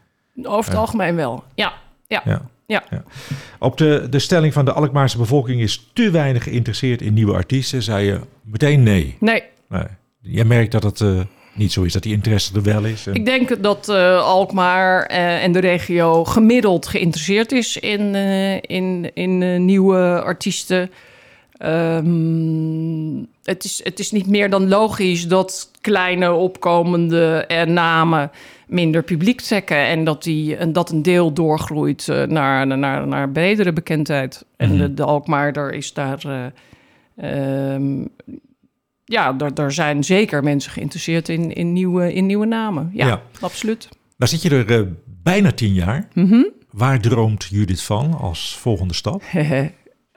Over 0.42 0.70
het 0.70 0.81
algemeen 0.81 1.16
wel. 1.16 1.44
Ja, 1.54 1.72
ja. 2.07 2.22
Ja. 2.24 2.42
Ja. 2.68 3.04
Op 3.59 3.76
de, 3.76 4.07
de 4.11 4.18
stelling 4.18 4.52
van 4.52 4.64
de 4.64 4.72
Alkmaarse 4.72 5.18
bevolking 5.18 5.61
is 5.61 5.90
te 5.92 6.11
weinig 6.11 6.42
geïnteresseerd 6.42 7.02
in 7.02 7.14
nieuwe 7.14 7.35
artiesten, 7.35 7.83
zei 7.83 8.07
je 8.07 8.20
meteen 8.42 8.83
nee. 8.83 9.16
Nee, 9.20 9.42
nee. 9.68 9.87
Je 10.31 10.45
merkt 10.45 10.73
dat 10.73 10.83
het 10.83 11.01
eh, 11.01 11.21
niet 11.55 11.73
zo 11.73 11.83
is, 11.83 11.93
dat 11.93 12.03
die 12.03 12.12
interesse 12.12 12.55
er 12.55 12.62
wel 12.62 12.85
is. 12.85 13.07
En- 13.07 13.14
ik 13.14 13.25
denk 13.25 13.62
dat 13.62 13.88
eh, 13.88 14.23
Alkmaar 14.23 15.03
eh, 15.07 15.45
en 15.45 15.53
de 15.53 15.59
regio 15.59 16.25
gemiddeld 16.25 16.87
geïnteresseerd 16.87 17.53
is 17.53 17.77
in, 17.77 18.14
in, 18.61 19.11
in 19.14 19.64
nieuwe 19.64 20.23
artiesten. 20.25 20.91
Ehm, 21.59 23.25
het, 23.45 23.64
is, 23.64 23.81
het 23.85 23.99
is 23.99 24.11
niet 24.11 24.27
meer 24.27 24.51
dan 24.51 24.69
logisch 24.69 25.29
dat 25.29 25.71
kleine 25.81 26.33
opkomende 26.33 27.45
namen 27.69 28.31
minder 28.67 29.03
publiek 29.03 29.41
trekken 29.41 29.77
en 29.87 30.05
dat, 30.05 30.23
die, 30.23 30.57
en 30.57 30.73
dat 30.73 30.91
een 30.91 31.03
deel 31.03 31.33
doorgroeit 31.33 32.07
naar, 32.29 32.67
naar, 32.79 33.07
naar 33.07 33.31
bredere 33.31 33.73
bekendheid. 33.73 34.45
En 34.57 34.69
Mhm. 34.69 34.79
de, 34.79 34.95
de 34.95 35.05
Alkmaarder 35.05 35.73
is 35.73 35.93
daar. 35.93 36.53
eh, 37.17 37.75
ehm, 37.75 38.05
ja, 39.11 39.33
daar, 39.33 39.55
daar 39.55 39.73
zijn 39.73 40.05
zeker 40.05 40.42
mensen 40.42 40.73
geïnteresseerd 40.73 41.29
in, 41.29 41.53
in, 41.53 41.73
nieuwe, 41.73 42.12
in 42.12 42.27
nieuwe 42.27 42.47
namen. 42.47 42.90
Ja, 42.92 43.07
Ja. 43.07 43.21
absoluut. 43.40 43.88
Nou 44.16 44.31
zit 44.31 44.42
je 44.42 44.51
er 44.51 44.81
eh, 44.81 44.87
bijna 45.23 45.53
tien 45.53 45.73
jaar. 45.75 46.09
Mhm. 46.14 46.42
Waar 46.71 47.01
droomt 47.01 47.44
Judith 47.51 47.83
van 47.83 48.18
als 48.18 48.57
volgende 48.61 48.94
stap? 48.94 49.23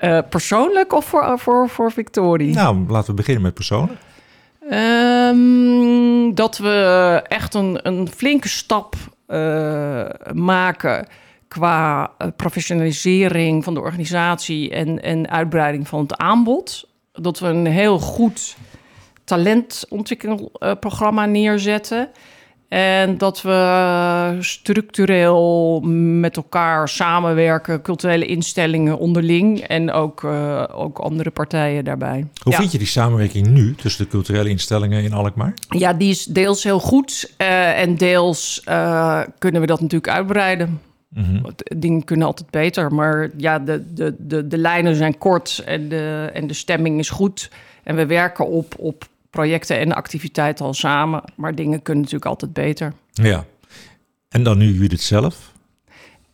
Eh, 0.02 0.20
persoonlijk 0.30 0.94
of 0.94 1.06
voor, 1.06 1.40
voor, 1.40 1.70
voor 1.70 1.92
Victorie? 1.92 2.54
Nou, 2.54 2.86
laten 2.88 3.10
we 3.10 3.16
beginnen 3.16 3.44
met 3.44 3.54
persoonlijk. 3.54 4.00
Ehm, 4.70 6.34
dat 6.34 6.58
we 6.58 7.22
echt 7.28 7.54
een, 7.54 7.88
een 7.88 8.08
flinke 8.08 8.48
stap 8.48 8.96
eh, 9.28 10.06
maken 10.34 11.08
qua 11.48 12.12
eh, 12.18 12.28
professionalisering 12.36 13.64
van 13.64 13.74
de 13.74 13.80
organisatie 13.80 14.70
en, 14.70 15.02
en 15.04 15.30
uitbreiding 15.30 15.88
van 15.88 16.00
het 16.02 16.18
aanbod. 16.18 16.90
Dat 17.12 17.40
we 17.40 17.48
een 17.48 17.66
heel 17.66 18.00
goed 18.00 18.56
talentontwikkelprogramma 19.32 21.26
neerzetten. 21.26 22.10
En 22.68 23.18
dat 23.18 23.42
we 23.42 24.38
structureel 24.40 25.80
met 26.20 26.36
elkaar 26.38 26.90
samenwerken, 26.90 27.82
culturele 27.82 28.26
instellingen 28.26 28.98
onderling 28.98 29.60
en 29.60 29.92
ook, 29.92 30.24
eh, 30.24 30.64
ook 30.74 31.00
andere 31.00 31.30
partijen 31.30 31.84
daarbij. 31.86 32.26
Hoe 32.44 32.52
Ja. 32.52 32.58
vind 32.60 32.72
je 32.72 32.78
die 32.78 32.88
samenwerking 32.88 33.48
nu 33.48 33.76
tussen 33.76 34.04
de 34.04 34.10
culturele 34.10 34.50
instellingen 34.50 35.04
in 35.04 35.14
Alkmaar? 35.14 35.54
Ja, 35.70 35.94
die 35.94 36.10
is 36.10 36.26
deels 36.26 36.64
heel 36.64 36.80
goed 36.80 37.34
eh, 37.38 37.82
en 37.82 37.96
deels 37.98 38.62
eh, 38.66 39.22
kunnen 39.38 39.62
we 39.62 39.68
dat 39.68 39.82
natuurlijk 39.82 40.12
uitbreiden. 40.14 40.80
Mhm. 41.10 41.42
Dingen 41.78 42.04
kunnen 42.04 42.28
altijd 42.28 42.50
beter, 42.50 42.94
maar 42.94 43.30
ja, 43.38 43.60
de, 43.60 43.94
de, 43.94 44.16
de, 44.18 44.48
de 44.48 44.58
lijnen 44.58 44.96
zijn 44.96 45.18
kort 45.18 45.62
en 45.66 45.90
de, 45.90 46.30
en 46.34 46.48
de 46.48 46.54
stemming 46.54 47.00
is 47.00 47.10
goed. 47.10 47.50
En 47.84 47.96
we 47.96 48.06
werken 48.06 48.48
op, 48.48 48.74
op 48.78 49.10
projecten 49.32 49.80
en 49.80 49.94
activiteiten 49.94 50.66
al 50.66 50.74
samen, 50.74 51.24
maar 51.36 51.56
dingen 51.56 51.82
kunnen 51.82 52.04
natuurlijk 52.04 52.32
altijd 52.32 52.54
beter. 52.54 52.94
Ja. 53.12 53.46
En 54.30 54.44
dan 54.44 54.58
nu 54.58 54.72
Judith 54.72 55.02
zelf. 55.02 55.52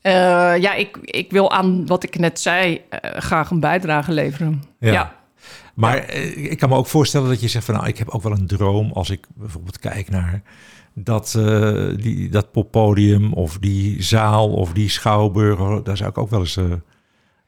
Eh, 0.02 0.14
ja, 0.58 0.74
ik, 0.74 0.98
ik 1.02 1.32
wil 1.32 1.52
aan 1.52 1.86
wat 1.86 2.04
ik 2.04 2.20
net 2.20 2.40
zei 2.40 2.82
eh, 2.90 3.22
graag 3.22 3.50
een 3.50 3.60
bijdrage 3.60 4.12
leveren. 4.12 4.64
Ja. 4.80 4.92
ja. 4.92 5.16
Maar 5.74 5.98
eh, 5.98 6.52
ik 6.52 6.58
kan 6.58 6.70
me 6.70 6.76
ook 6.76 6.88
voorstellen 6.88 7.30
dat 7.30 7.42
je 7.42 7.48
zegt 7.48 7.66
van 7.66 7.76
nou, 7.76 7.88
ik 7.88 7.98
heb 7.98 8.10
ook 8.10 8.24
wel 8.24 8.32
een 8.32 8.48
droom 8.48 8.92
als 8.92 9.10
ik 9.10 9.26
bijvoorbeeld 9.36 9.80
kijk 9.80 10.10
naar 10.10 10.42
dat, 10.94 11.40
die, 11.96 12.30
dat 12.30 12.52
poppodium 12.52 13.34
of 13.34 13.58
die 13.58 14.04
zaal 14.04 14.50
of 14.50 14.74
die 14.74 14.90
schouwburg. 14.90 15.84
Daar 15.84 15.98
zou 15.98 16.10
ik 16.10 16.18
ook 16.18 16.30
wel 16.30 16.40
eens 16.40 16.56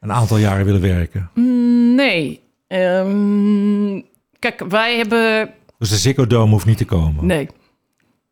een 0.00 0.12
aantal 0.12 0.36
jaren 0.36 0.64
willen 0.64 0.80
werken. 0.80 1.30
Mm, 1.34 1.60
Nee. 1.94 2.40
Ehm, 2.66 4.00
kijk, 4.40 4.60
wij 4.68 4.96
hebben... 4.96 5.50
Dus 5.78 5.88
de 5.88 5.96
Ziggo 5.96 6.26
Dome 6.26 6.50
hoeft 6.50 6.66
niet 6.66 6.76
te 6.78 6.84
komen. 6.84 7.26
Nee, 7.26 7.48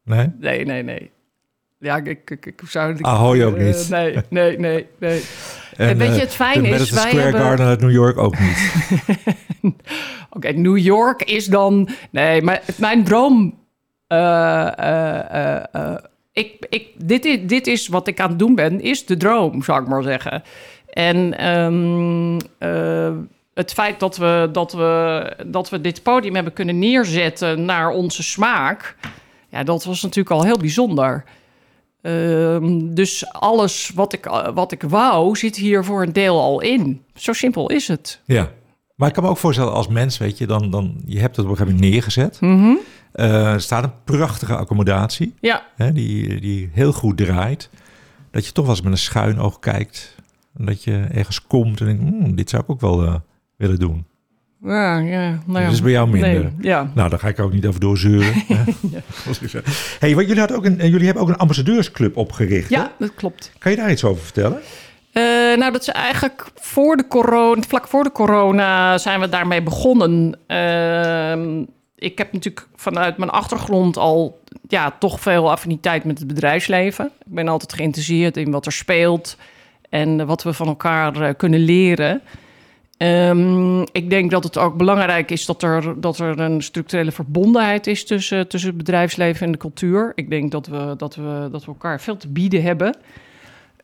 Nee? 0.05 0.27
Nee, 0.39 0.65
nee, 0.65 0.83
nee. 0.83 1.11
Ja, 1.81 1.97
ik, 1.97 2.31
ik, 2.31 2.47
ik 2.47 2.61
zou... 2.69 2.93
ik- 2.95 3.01
Ahoy 3.07 3.43
ook 3.45 3.57
eh, 3.57 3.65
niet. 3.65 3.89
nee, 3.91 4.17
nee, 4.31 4.59
nee, 4.59 4.87
nee. 4.99 5.23
En, 5.77 5.99
weet 5.99 6.09
je, 6.09 6.15
eh, 6.15 6.21
het 6.21 6.35
fijne 6.35 6.63
de 6.63 6.69
is, 6.69 6.73
Madison 6.73 6.97
wij 6.99 7.07
Square 7.09 7.23
hebben- 7.25 7.41
Garden 7.41 7.67
uit 7.67 7.81
New 7.81 7.91
York 7.91 8.19
ook 8.19 8.39
niet. 8.39 8.73
Oké, 10.31 10.53
New 10.53 10.79
York 10.79 11.23
is 11.23 11.47
dan. 11.47 11.89
Nee, 12.11 12.43
maar 12.43 12.63
mijn 12.79 13.05
droom. 13.05 13.59
eh, 14.07 14.67
eh, 14.79 15.55
eh, 15.55 15.65
eh, 15.73 15.97
ik, 16.33 16.67
ik, 16.69 16.87
dit, 16.97 17.25
is, 17.25 17.39
dit 17.47 17.67
is 17.67 17.89
wat 17.89 18.07
ik 18.09 18.21
aan 18.21 18.29
het 18.29 18.39
doen 18.39 18.55
ben, 18.55 18.81
is 18.81 19.07
de 19.07 19.17
droom, 19.17 19.63
zou 19.63 19.83
ik 19.83 19.89
maar 19.89 20.03
zeggen. 20.03 20.43
En 20.91 21.39
ehm, 21.39 22.39
eh, 22.59 23.13
het 23.59 23.73
feit 23.73 24.01
dat 24.01 24.17
we, 24.17 24.49
dat, 24.53 24.73
we, 24.73 25.37
dat 25.47 25.71
we 25.71 25.81
dit 25.81 26.03
podium 26.03 26.35
hebben 26.35 26.53
kunnen 26.53 26.79
neerzetten 26.79 27.65
naar 27.65 27.91
onze 27.91 28.23
smaak, 28.23 28.97
ja, 29.49 29.63
dat 29.63 29.85
was 29.85 30.03
natuurlijk 30.03 30.35
al 30.35 30.45
heel 30.45 30.57
bijzonder. 30.59 31.25
Ehm, 32.03 32.95
dus 32.95 33.33
alles 33.33 33.91
wat 33.95 34.13
ik, 34.13 34.25
wat 34.55 34.73
ik 34.73 34.83
wou, 34.83 35.37
zit 35.37 35.57
hier 35.57 35.85
voor 35.85 36.03
een 36.03 36.13
deel 36.13 36.41
al 36.41 36.61
in. 36.61 37.03
Zo 37.15 37.33
simpel 37.33 37.71
is 37.71 37.89
het. 37.89 38.21
Ja. 38.25 38.51
Maar 38.95 39.09
ik 39.09 39.15
kan 39.15 39.23
me 39.25 39.31
ook 39.31 39.37
voorstellen 39.37 39.73
als 39.73 39.89
mens, 39.89 40.19
weet 40.19 40.39
je, 40.39 40.47
dan, 40.47 40.71
dan 40.71 41.01
je 41.07 41.21
hebt 41.21 41.37
het 41.37 41.45
op 41.45 41.51
een 41.51 41.57
gegeven 41.57 41.77
moment 41.77 41.93
neergezet. 41.93 42.41
Mhm. 42.41 42.73
Eh, 43.13 43.53
er 43.53 43.61
staat 43.61 43.85
een 43.85 44.05
prachtige 44.05 44.57
accommodatie, 44.57 45.35
Ja, 45.41 45.67
hè, 45.77 45.93
die, 45.93 46.41
die 46.41 46.71
heel 46.73 46.93
goed 46.93 47.17
draait. 47.17 47.71
Dat 48.31 48.47
je 48.47 48.53
toch 48.53 48.65
wel 48.65 48.75
eens 48.75 48.83
met 48.83 48.93
een 48.93 48.99
schuin 48.99 49.41
oog 49.41 49.59
kijkt. 49.59 50.15
En 50.59 50.65
dat 50.65 50.85
je 50.85 51.07
ergens 51.13 51.47
komt 51.47 51.81
en 51.81 51.87
denkt, 51.87 52.03
"Hmm, 52.03 52.37
dit 52.37 52.51
zou 52.51 52.63
ik 52.63 52.71
ook 52.71 52.81
wel 52.81 53.05
eh, 53.05 53.15
willen 53.59 53.79
doen. 53.79 54.07
Ja, 54.63 54.99
ja. 54.99 55.39
Nou 55.47 55.59
ja. 55.59 55.65
Dat 55.65 55.73
is 55.73 55.83
bij 55.83 55.91
jou 55.91 56.09
minder. 56.09 56.31
Nee, 56.31 56.53
ja. 56.61 56.91
Nou, 56.95 57.11
daar 57.11 57.19
ga 57.19 57.29
ik 57.29 57.39
ook 57.39 57.53
niet 57.53 57.67
over 57.67 57.81
doorzeuren. 57.81 58.33
hè. 58.49 58.63
hey, 59.99 60.15
want 60.15 60.27
jullie, 60.27 60.39
hadden 60.39 60.57
ook 60.57 60.65
een, 60.65 60.77
jullie 60.77 61.05
hebben 61.05 61.23
ook 61.23 61.29
een 61.29 61.37
ambassadeursclub 61.37 62.17
opgericht. 62.17 62.69
hè? 62.69 62.77
ja, 62.77 62.93
dat 62.99 63.15
klopt. 63.15 63.53
Kan 63.59 63.71
je 63.71 63.77
daar 63.77 63.91
iets 63.91 64.05
over 64.05 64.23
vertellen? 64.23 64.61
Eh, 65.13 65.23
nou, 65.59 65.73
dat 65.73 65.81
is 65.81 65.89
eigenlijk 65.89 66.51
voor 66.55 66.97
de 66.97 67.07
corona, 67.07 67.63
vlak 67.63 67.89
voor 67.89 68.03
de 68.03 68.13
corona 68.13 68.99
zijn 68.99 69.21
we 69.21 69.29
daarmee 69.29 69.63
begonnen. 69.63 70.39
Ehm, 70.47 71.65
ik 71.97 72.19
heb 72.19 72.33
natuurlijk 72.33 72.69
vanuit 72.75 73.17
mijn 73.19 73.31
achtergrond 73.31 73.97
al 73.97 74.41
ja, 74.69 74.97
toch 74.99 75.21
veel 75.21 75.51
affiniteit 75.51 76.05
met 76.05 76.19
het 76.19 76.27
bedrijfsleven. 76.27 77.05
Ik 77.05 77.35
ben 77.35 77.49
altijd 77.49 77.73
geïnteresseerd 77.73 78.37
in 78.37 78.51
wat 78.51 78.67
er 78.67 78.73
speelt 78.73 79.37
en 79.91 80.27
wat 80.27 80.43
we 80.43 80.53
van 80.53 80.67
elkaar 80.67 81.21
eh, 81.21 81.35
kunnen 81.37 81.61
leren. 81.61 82.23
Ehm, 82.99 83.81
ik 83.81 84.11
denk 84.11 84.31
dat 84.31 84.45
het 84.45 84.59
ook 84.59 84.77
belangrijk 84.77 85.31
is 85.31 85.47
dat 85.47 85.63
er, 85.63 86.01
dat 86.01 86.19
er 86.19 86.41
een 86.41 86.63
structurele 86.63 87.13
verbondenheid 87.13 87.87
is 87.87 88.05
tussen, 88.05 88.49
tussen 88.49 88.69
het 88.69 88.79
bedrijfsleven 88.79 89.47
en 89.47 89.53
de 89.53 89.59
cultuur. 89.59 90.13
Ik 90.15 90.31
denk 90.31 90.51
dat 90.51 90.67
we, 90.67 90.95
dat 90.97 91.15
we, 91.15 91.49
dat 91.51 91.65
we 91.65 91.71
elkaar 91.71 92.01
veel 92.01 92.17
te 92.17 92.29
bieden 92.29 92.63
hebben. 92.63 92.97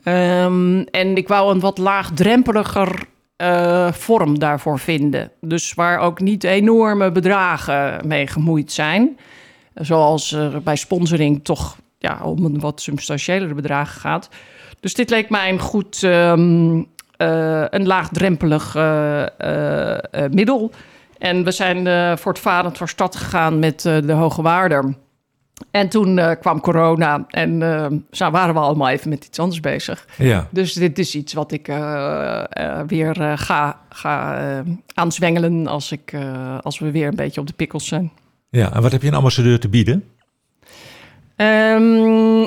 Ehm, 0.02 0.80
en 0.80 1.16
ik 1.16 1.28
wou 1.28 1.54
een 1.54 1.60
wat 1.60 1.78
laagdrempeliger 1.78 3.04
eh, 3.36 3.92
vorm 3.92 4.38
daarvoor 4.38 4.78
vinden. 4.78 5.30
Dus 5.40 5.74
waar 5.74 5.98
ook 5.98 6.20
niet 6.20 6.44
enorme 6.44 7.12
bedragen 7.12 8.06
mee 8.06 8.26
gemoeid 8.26 8.72
zijn. 8.72 9.18
Zoals 9.74 10.32
er 10.32 10.62
bij 10.62 10.76
sponsoring 10.76 11.44
toch 11.44 11.76
ja, 11.98 12.20
om 12.22 12.44
een 12.44 12.60
wat 12.60 12.80
substantiëlere 12.80 13.54
bedragen 13.54 14.00
gaat. 14.00 14.28
Dus 14.80 14.94
dit 14.94 15.10
leek 15.10 15.30
mij 15.30 15.50
een 15.50 15.60
goed, 15.60 16.02
ehm, 16.02 16.76
eh, 16.76 16.82
een 17.16 17.86
laagdrempelig 17.86 18.74
eh, 18.76 19.22
eh, 19.22 19.98
eh, 20.10 20.30
middel. 20.30 20.70
En 21.18 21.44
we 21.44 21.50
zijn 21.50 21.86
eh 21.86 22.16
voortvarend 22.16 22.76
voor 22.78 22.88
stad 22.88 23.16
gegaan 23.16 23.58
met 23.58 23.84
eh, 23.84 23.96
de 24.02 24.12
Hoge 24.12 24.42
Waarder. 24.42 24.94
En 25.70 25.88
toen 25.88 26.18
eh, 26.18 26.30
kwam 26.40 26.60
corona 26.60 27.24
en 27.28 27.62
eh, 27.62 27.86
zo 28.10 28.30
waren 28.30 28.54
we 28.54 28.60
allemaal 28.60 28.88
even 28.88 29.08
met 29.08 29.24
iets 29.24 29.38
anders 29.38 29.60
bezig. 29.60 30.06
Ja. 30.18 30.48
Dus 30.50 30.72
dit 30.72 30.98
is 30.98 31.14
iets 31.14 31.32
wat 31.32 31.52
ik 31.52 31.68
eh, 31.68 32.44
eh, 32.48 32.80
weer 32.86 33.20
eh, 33.20 33.32
ga, 33.36 33.78
ga 33.88 34.38
eh, 34.38 34.58
aanzwengelen 34.94 35.66
als, 35.66 35.92
ik, 35.92 36.12
eh, 36.12 36.58
als 36.62 36.78
we 36.78 36.90
weer 36.90 37.08
een 37.08 37.16
beetje 37.16 37.40
op 37.40 37.46
de 37.46 37.52
pikkels 37.52 37.86
zijn. 37.86 38.12
ja. 38.50 38.72
En 38.74 38.82
wat 38.82 38.92
heb 38.92 39.02
je 39.02 39.08
een 39.08 39.14
ambassadeur 39.14 39.60
te 39.60 39.68
bieden? 39.68 40.04
Eh, 41.36 42.44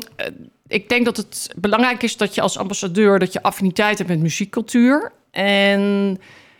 ik 0.68 0.90
denk 0.90 1.06
dat 1.06 1.18
het 1.18 1.54
belangrijk 1.56 2.04
is 2.04 2.18
dat 2.18 2.36
je 2.36 2.42
als 2.42 2.58
ambassadeur 2.58 3.20
dat 3.20 3.34
je 3.34 3.42
affiniteit 3.44 3.98
hebt 3.98 4.10
met 4.10 4.20
muziekcultuur. 4.20 5.12
En 5.32 6.18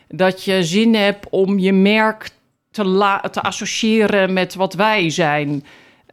dat 0.08 0.44
je 0.44 0.64
zin 0.64 0.94
hebt 0.94 1.26
om 1.30 1.58
je 1.58 1.72
merk 1.72 2.30
te, 2.70 2.84
la- 2.84 3.20
te 3.20 3.40
associëren 3.40 4.32
met 4.32 4.54
wat 4.54 4.74
wij 4.74 5.10
zijn. 5.10 5.64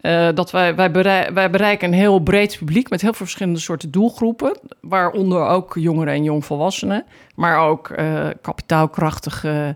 Eh, 0.01 0.29
dat 0.33 0.51
wij, 0.51 0.75
wij, 0.75 0.91
berei- 0.91 1.33
wij 1.33 1.49
bereiken 1.49 1.87
een 1.87 1.93
heel 1.99 2.19
breed 2.19 2.57
publiek 2.57 2.89
met 2.89 3.01
heel 3.01 3.13
veel 3.13 3.25
verschillende 3.25 3.59
soorten 3.59 3.91
doelgroepen. 3.91 4.57
Waaronder 4.81 5.45
ook 5.47 5.75
jongeren 5.79 6.13
en 6.13 6.23
jongvolwassenen. 6.23 7.05
Maar 7.35 7.59
ook 7.59 7.89
eh, 7.89 8.27
kapitaalkrachtige 8.41 9.75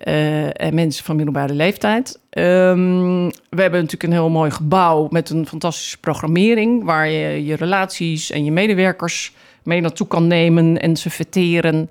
en 0.00 0.74
mensen 0.74 1.04
van 1.04 1.16
middelbare 1.16 1.54
leeftijd. 1.54 2.20
Ehm, 2.30 3.28
we 3.28 3.60
hebben 3.62 3.80
natuurlijk 3.80 4.02
een 4.02 4.12
heel 4.12 4.30
mooi 4.30 4.50
gebouw 4.50 5.06
met 5.10 5.30
een 5.30 5.46
fantastische 5.46 5.98
programmering. 5.98 6.84
Waar 6.84 7.08
je 7.08 7.44
je 7.44 7.54
relaties 7.54 8.30
en 8.30 8.44
je 8.44 8.52
medewerkers 8.52 9.34
mee 9.62 9.80
naartoe 9.80 10.06
kan 10.06 10.26
nemen 10.26 10.80
en 10.80 10.96
ze 10.96 11.10
verteren. 11.10 11.90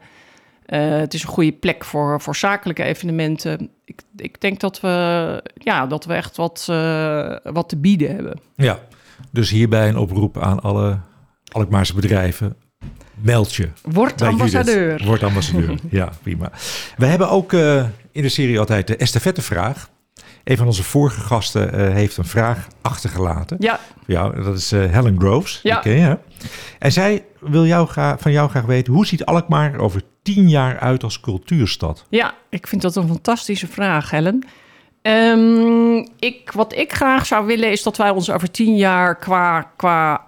Eh, 0.65 0.89
het 0.89 1.13
is 1.13 1.23
een 1.23 1.29
goede 1.29 1.51
plek 1.51 1.85
voor, 1.85 2.21
voor 2.21 2.35
zakelijke 2.35 2.83
evenementen. 2.83 3.69
Ik, 3.85 4.01
ik 4.15 4.41
denk 4.41 4.59
dat 4.59 4.79
we, 4.79 5.43
ja, 5.53 5.87
dat 5.87 6.05
we 6.05 6.13
echt 6.13 6.37
wat, 6.37 6.67
eh, 6.69 7.35
wat 7.43 7.69
te 7.69 7.77
bieden 7.77 8.15
hebben. 8.15 8.39
Ja. 8.55 8.79
Dus 9.31 9.49
hierbij 9.49 9.87
een 9.87 9.97
oproep 9.97 10.37
aan 10.37 10.59
alle 10.59 10.99
Alkmaarse 11.51 11.93
bedrijven. 11.93 12.55
Meld 13.21 13.55
je. 13.55 13.69
Word 13.81 14.21
ambassadeur. 14.21 14.89
Judith. 14.89 15.07
Word 15.07 15.23
ambassadeur. 15.23 15.77
ja, 15.89 16.09
prima. 16.21 16.51
We 16.97 17.05
hebben 17.05 17.29
ook 17.29 17.53
eh, 17.53 17.83
in 18.11 18.21
de 18.21 18.29
serie 18.29 18.59
altijd 18.59 18.87
de 18.87 18.95
estafettevraag. 18.95 19.89
Een 20.43 20.57
van 20.57 20.65
onze 20.65 20.83
vorige 20.83 21.19
gasten 21.21 21.73
eh, 21.73 21.93
heeft 21.93 22.17
een 22.17 22.25
vraag 22.25 22.67
achtergelaten. 22.81 23.57
Ja, 23.59 23.79
jou, 24.05 24.43
dat 24.43 24.57
is 24.57 24.71
eh, 24.71 24.91
Helen 24.91 25.19
Groves. 25.19 25.59
Ja. 25.63 25.75
Ken 25.75 25.97
je? 25.99 26.17
En 26.79 26.91
zij 26.91 27.25
wil 27.39 27.65
jou 27.65 27.87
gra- 27.87 28.17
van 28.17 28.31
jou 28.31 28.49
graag 28.49 28.65
weten... 28.65 28.93
hoe 28.93 29.05
ziet 29.05 29.25
Alkmaar 29.25 29.73
er 29.73 29.79
over 29.79 30.01
tien 30.23 30.49
jaar 30.49 30.79
uit 30.79 31.03
als 31.03 31.19
cultuurstad? 31.19 32.05
Ja, 32.09 32.33
ik 32.49 32.67
vind 32.67 32.81
dat 32.81 32.95
een 32.95 33.07
fantastische 33.07 33.67
vraag, 33.67 34.09
Helen. 34.11 34.45
Ehm, 35.01 35.95
ik, 36.19 36.51
wat 36.53 36.75
ik 36.75 36.93
graag 36.93 37.25
zou 37.25 37.45
willen 37.45 37.71
is 37.71 37.83
dat 37.83 37.97
wij 37.97 38.09
ons 38.09 38.31
over 38.31 38.51
tien 38.51 38.75
jaar 38.75 39.15
qua, 39.15 39.71
qua 39.75 40.27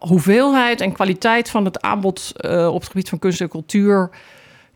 hoeveelheid 0.00 0.80
en 0.80 0.92
kwaliteit 0.92 1.50
van 1.50 1.64
het 1.64 1.80
aanbod 1.80 2.32
eh, 2.36 2.68
op 2.72 2.80
het 2.80 2.90
gebied 2.90 3.08
van 3.08 3.18
kunst 3.18 3.40
en 3.40 3.48
cultuur 3.48 4.10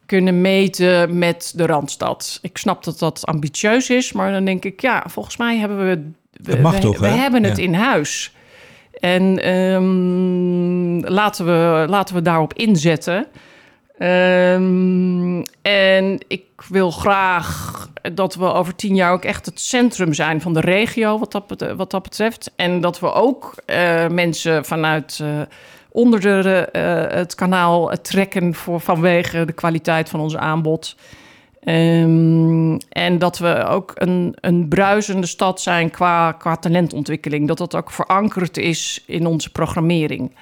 kunnen 0.06 0.40
meten 0.40 1.18
met 1.18 1.52
de 1.56 1.66
Randstad. 1.66 2.38
Ik 2.42 2.58
snap 2.58 2.84
dat 2.84 2.98
dat 2.98 3.26
ambitieus 3.26 3.90
is, 3.90 4.12
maar 4.12 4.32
dan 4.32 4.44
denk 4.44 4.64
ik, 4.64 4.80
ja, 4.80 5.04
volgens 5.06 5.36
mij 5.36 5.56
hebben 5.58 5.78
we... 5.78 6.10
we 6.62 6.78
toch, 6.78 6.98
we 6.98 7.06
hebben 7.06 7.44
het 7.44 7.56
Ja. 7.56 7.62
in 7.62 7.74
huis. 7.74 8.32
En 9.00 9.38
ehm, 9.42 11.12
laten, 11.12 11.44
we, 11.44 11.86
laten 11.88 12.14
we 12.14 12.22
daarop 12.22 12.52
inzetten. 12.54 13.26
Ehm, 13.98 15.42
en 15.62 16.18
ik 16.28 16.44
wil 16.68 16.90
graag 16.90 17.72
dat 18.14 18.34
we 18.34 18.44
over 18.52 18.74
tien 18.76 18.94
jaar 18.94 19.12
ook 19.12 19.24
echt 19.24 19.46
het 19.46 19.60
centrum 19.60 20.12
zijn 20.14 20.40
van 20.40 20.52
de 20.52 20.60
regio, 20.60 21.18
wat 21.18 21.32
dat, 21.32 21.46
bet- 21.46 21.72
wat 21.76 21.90
dat 21.90 22.02
betreft. 22.02 22.52
En 22.56 22.80
dat 22.80 23.00
we 23.00 23.12
ook 23.12 23.54
eh, 23.66 24.08
mensen 24.08 24.64
vanuit 24.64 25.18
eh, 25.22 25.28
onder 25.88 26.20
de, 26.20 26.68
eh, 26.72 27.16
het 27.16 27.34
kanaal 27.34 27.90
trekken 28.02 28.54
voor, 28.54 28.80
vanwege 28.80 29.44
de 29.44 29.52
kwaliteit 29.52 30.08
van 30.08 30.20
ons 30.20 30.36
aanbod. 30.36 30.96
Ehm, 31.60 32.76
en 32.88 33.18
dat 33.18 33.38
we 33.38 33.64
ook 33.64 33.92
een, 33.94 34.36
een 34.40 34.68
bruisende 34.68 35.26
stad 35.26 35.60
zijn 35.60 35.90
qua, 35.90 36.32
qua 36.32 36.56
talentontwikkeling. 36.56 37.48
Dat 37.48 37.58
dat 37.58 37.74
ook 37.74 37.90
verankerd 37.90 38.56
is 38.56 39.02
in 39.06 39.26
onze 39.26 39.50
programmering. 39.52 40.36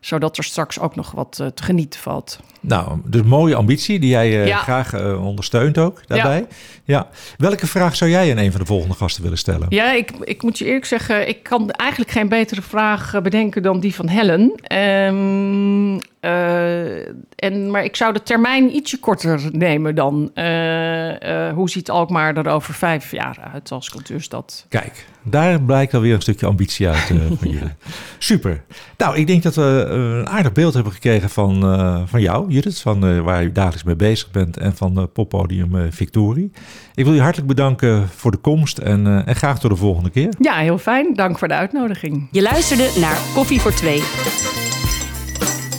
Zodat 0.00 0.36
er 0.36 0.44
straks 0.44 0.78
ook 0.80 0.96
nog 0.96 1.10
wat 1.10 1.38
eh, 1.40 1.46
te 1.46 1.62
genieten 1.62 2.00
valt. 2.00 2.38
Nou, 2.60 2.98
dus 3.04 3.22
mooie 3.22 3.54
ambitie 3.54 3.98
die 3.98 4.10
jij 4.10 4.40
eh, 4.40 4.46
Ja. 4.46 4.56
graag 4.58 4.92
eh, 4.92 5.26
ondersteunt 5.26 5.78
ook 5.78 6.06
daarbij. 6.06 6.46
Ja. 6.84 7.08
Welke 7.36 7.66
vraag 7.66 7.96
zou 7.96 8.10
jij 8.10 8.30
aan 8.30 8.36
een 8.38 8.50
van 8.50 8.60
de 8.60 8.66
volgende 8.66 8.94
gasten 8.94 9.22
willen 9.22 9.38
stellen? 9.38 9.66
Ja, 9.68 9.92
ik, 9.92 10.10
ik 10.20 10.42
moet 10.42 10.58
je 10.58 10.64
eerlijk 10.64 10.84
zeggen, 10.84 11.28
ik 11.28 11.42
kan 11.42 11.70
eigenlijk 11.70 12.10
geen 12.10 12.28
betere 12.28 12.62
vraag 12.62 13.22
bedenken 13.22 13.62
dan 13.62 13.80
die 13.80 13.94
van 13.94 14.08
Helen. 14.08 14.52
Ehm, 14.62 15.94
eh, 15.94 16.00
en, 16.20 17.70
maar 17.70 17.84
ik 17.84 17.96
zou 17.96 18.12
de 18.12 18.22
termijn 18.22 18.74
ietsje 18.76 18.98
korter 18.98 19.40
nemen 19.52 19.94
dan. 19.94 20.30
eh, 20.34 21.46
eh, 21.48 21.54
hoe 21.54 21.70
ziet 21.70 21.90
Alkmaar 21.90 22.36
er 22.36 22.48
over 22.48 22.74
vijf 22.74 23.10
jaar 23.10 23.38
uit 23.52 23.72
als 23.72 23.90
cultuurstad? 23.90 24.66
Kijk, 24.68 25.06
daar 25.22 25.62
blijkt 25.62 25.94
alweer 25.94 26.14
een 26.14 26.20
stukje 26.22 26.46
ambitie 26.46 26.88
uit 26.88 27.10
eh, 27.10 27.16
van 27.38 27.50
jullie. 27.58 27.74
Super. 28.18 28.62
Nou, 28.96 29.16
ik 29.16 29.26
denk 29.26 29.42
dat 29.42 29.54
we 29.54 29.86
eh, 29.90 29.96
een 30.18 30.28
aardig 30.28 30.52
beeld 30.52 30.74
hebben 30.74 30.92
gekregen 30.92 31.30
van, 31.30 31.62
eh, 31.62 32.02
van 32.06 32.20
jou, 32.20 32.50
Judith, 32.50 32.80
van 32.80 33.06
eh, 33.06 33.20
waar 33.20 33.42
je 33.42 33.52
dagelijks 33.52 33.84
mee 33.84 33.96
bezig 33.96 34.30
bent 34.30 34.56
en 34.56 34.76
van 34.76 34.96
eh, 34.98 35.04
poppodium 35.12 35.76
eh, 35.76 35.82
Victorie. 35.90 36.50
Ik 36.94 37.04
wil 37.04 37.14
je 37.14 37.20
hartelijk 37.20 37.48
bedanken 37.48 38.08
voor 38.08 38.30
de 38.30 38.36
komst 38.36 38.78
en, 38.78 39.06
eh, 39.06 39.28
en 39.28 39.36
graag 39.36 39.60
tot 39.60 39.70
de 39.70 39.76
volgende 39.76 40.10
keer. 40.10 40.34
Ja, 40.38 40.54
heel 40.56 40.78
fijn. 40.78 41.14
Dank 41.14 41.38
voor 41.38 41.48
de 41.48 41.54
uitnodiging. 41.54 42.28
Je 42.30 42.42
luisterde 42.42 42.90
naar 43.00 43.18
Koffie 43.34 43.60
voor 43.60 43.72
Twee. 43.74 44.02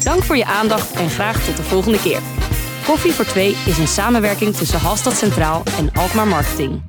Dank 0.03 0.23
voor 0.23 0.37
je 0.37 0.45
aandacht 0.45 0.91
en 0.91 1.09
graag 1.09 1.45
tot 1.45 1.57
de 1.57 1.63
volgende 1.63 2.01
keer. 2.01 2.19
Koffie 2.85 3.11
voor 3.11 3.25
Twee 3.25 3.55
is 3.65 3.77
een 3.77 3.87
samenwerking 3.87 4.55
tussen 4.55 4.79
Halstad 4.79 5.13
Centraal 5.13 5.63
en 5.77 5.89
Alkmaar 5.93 6.27
Marketing. 6.27 6.81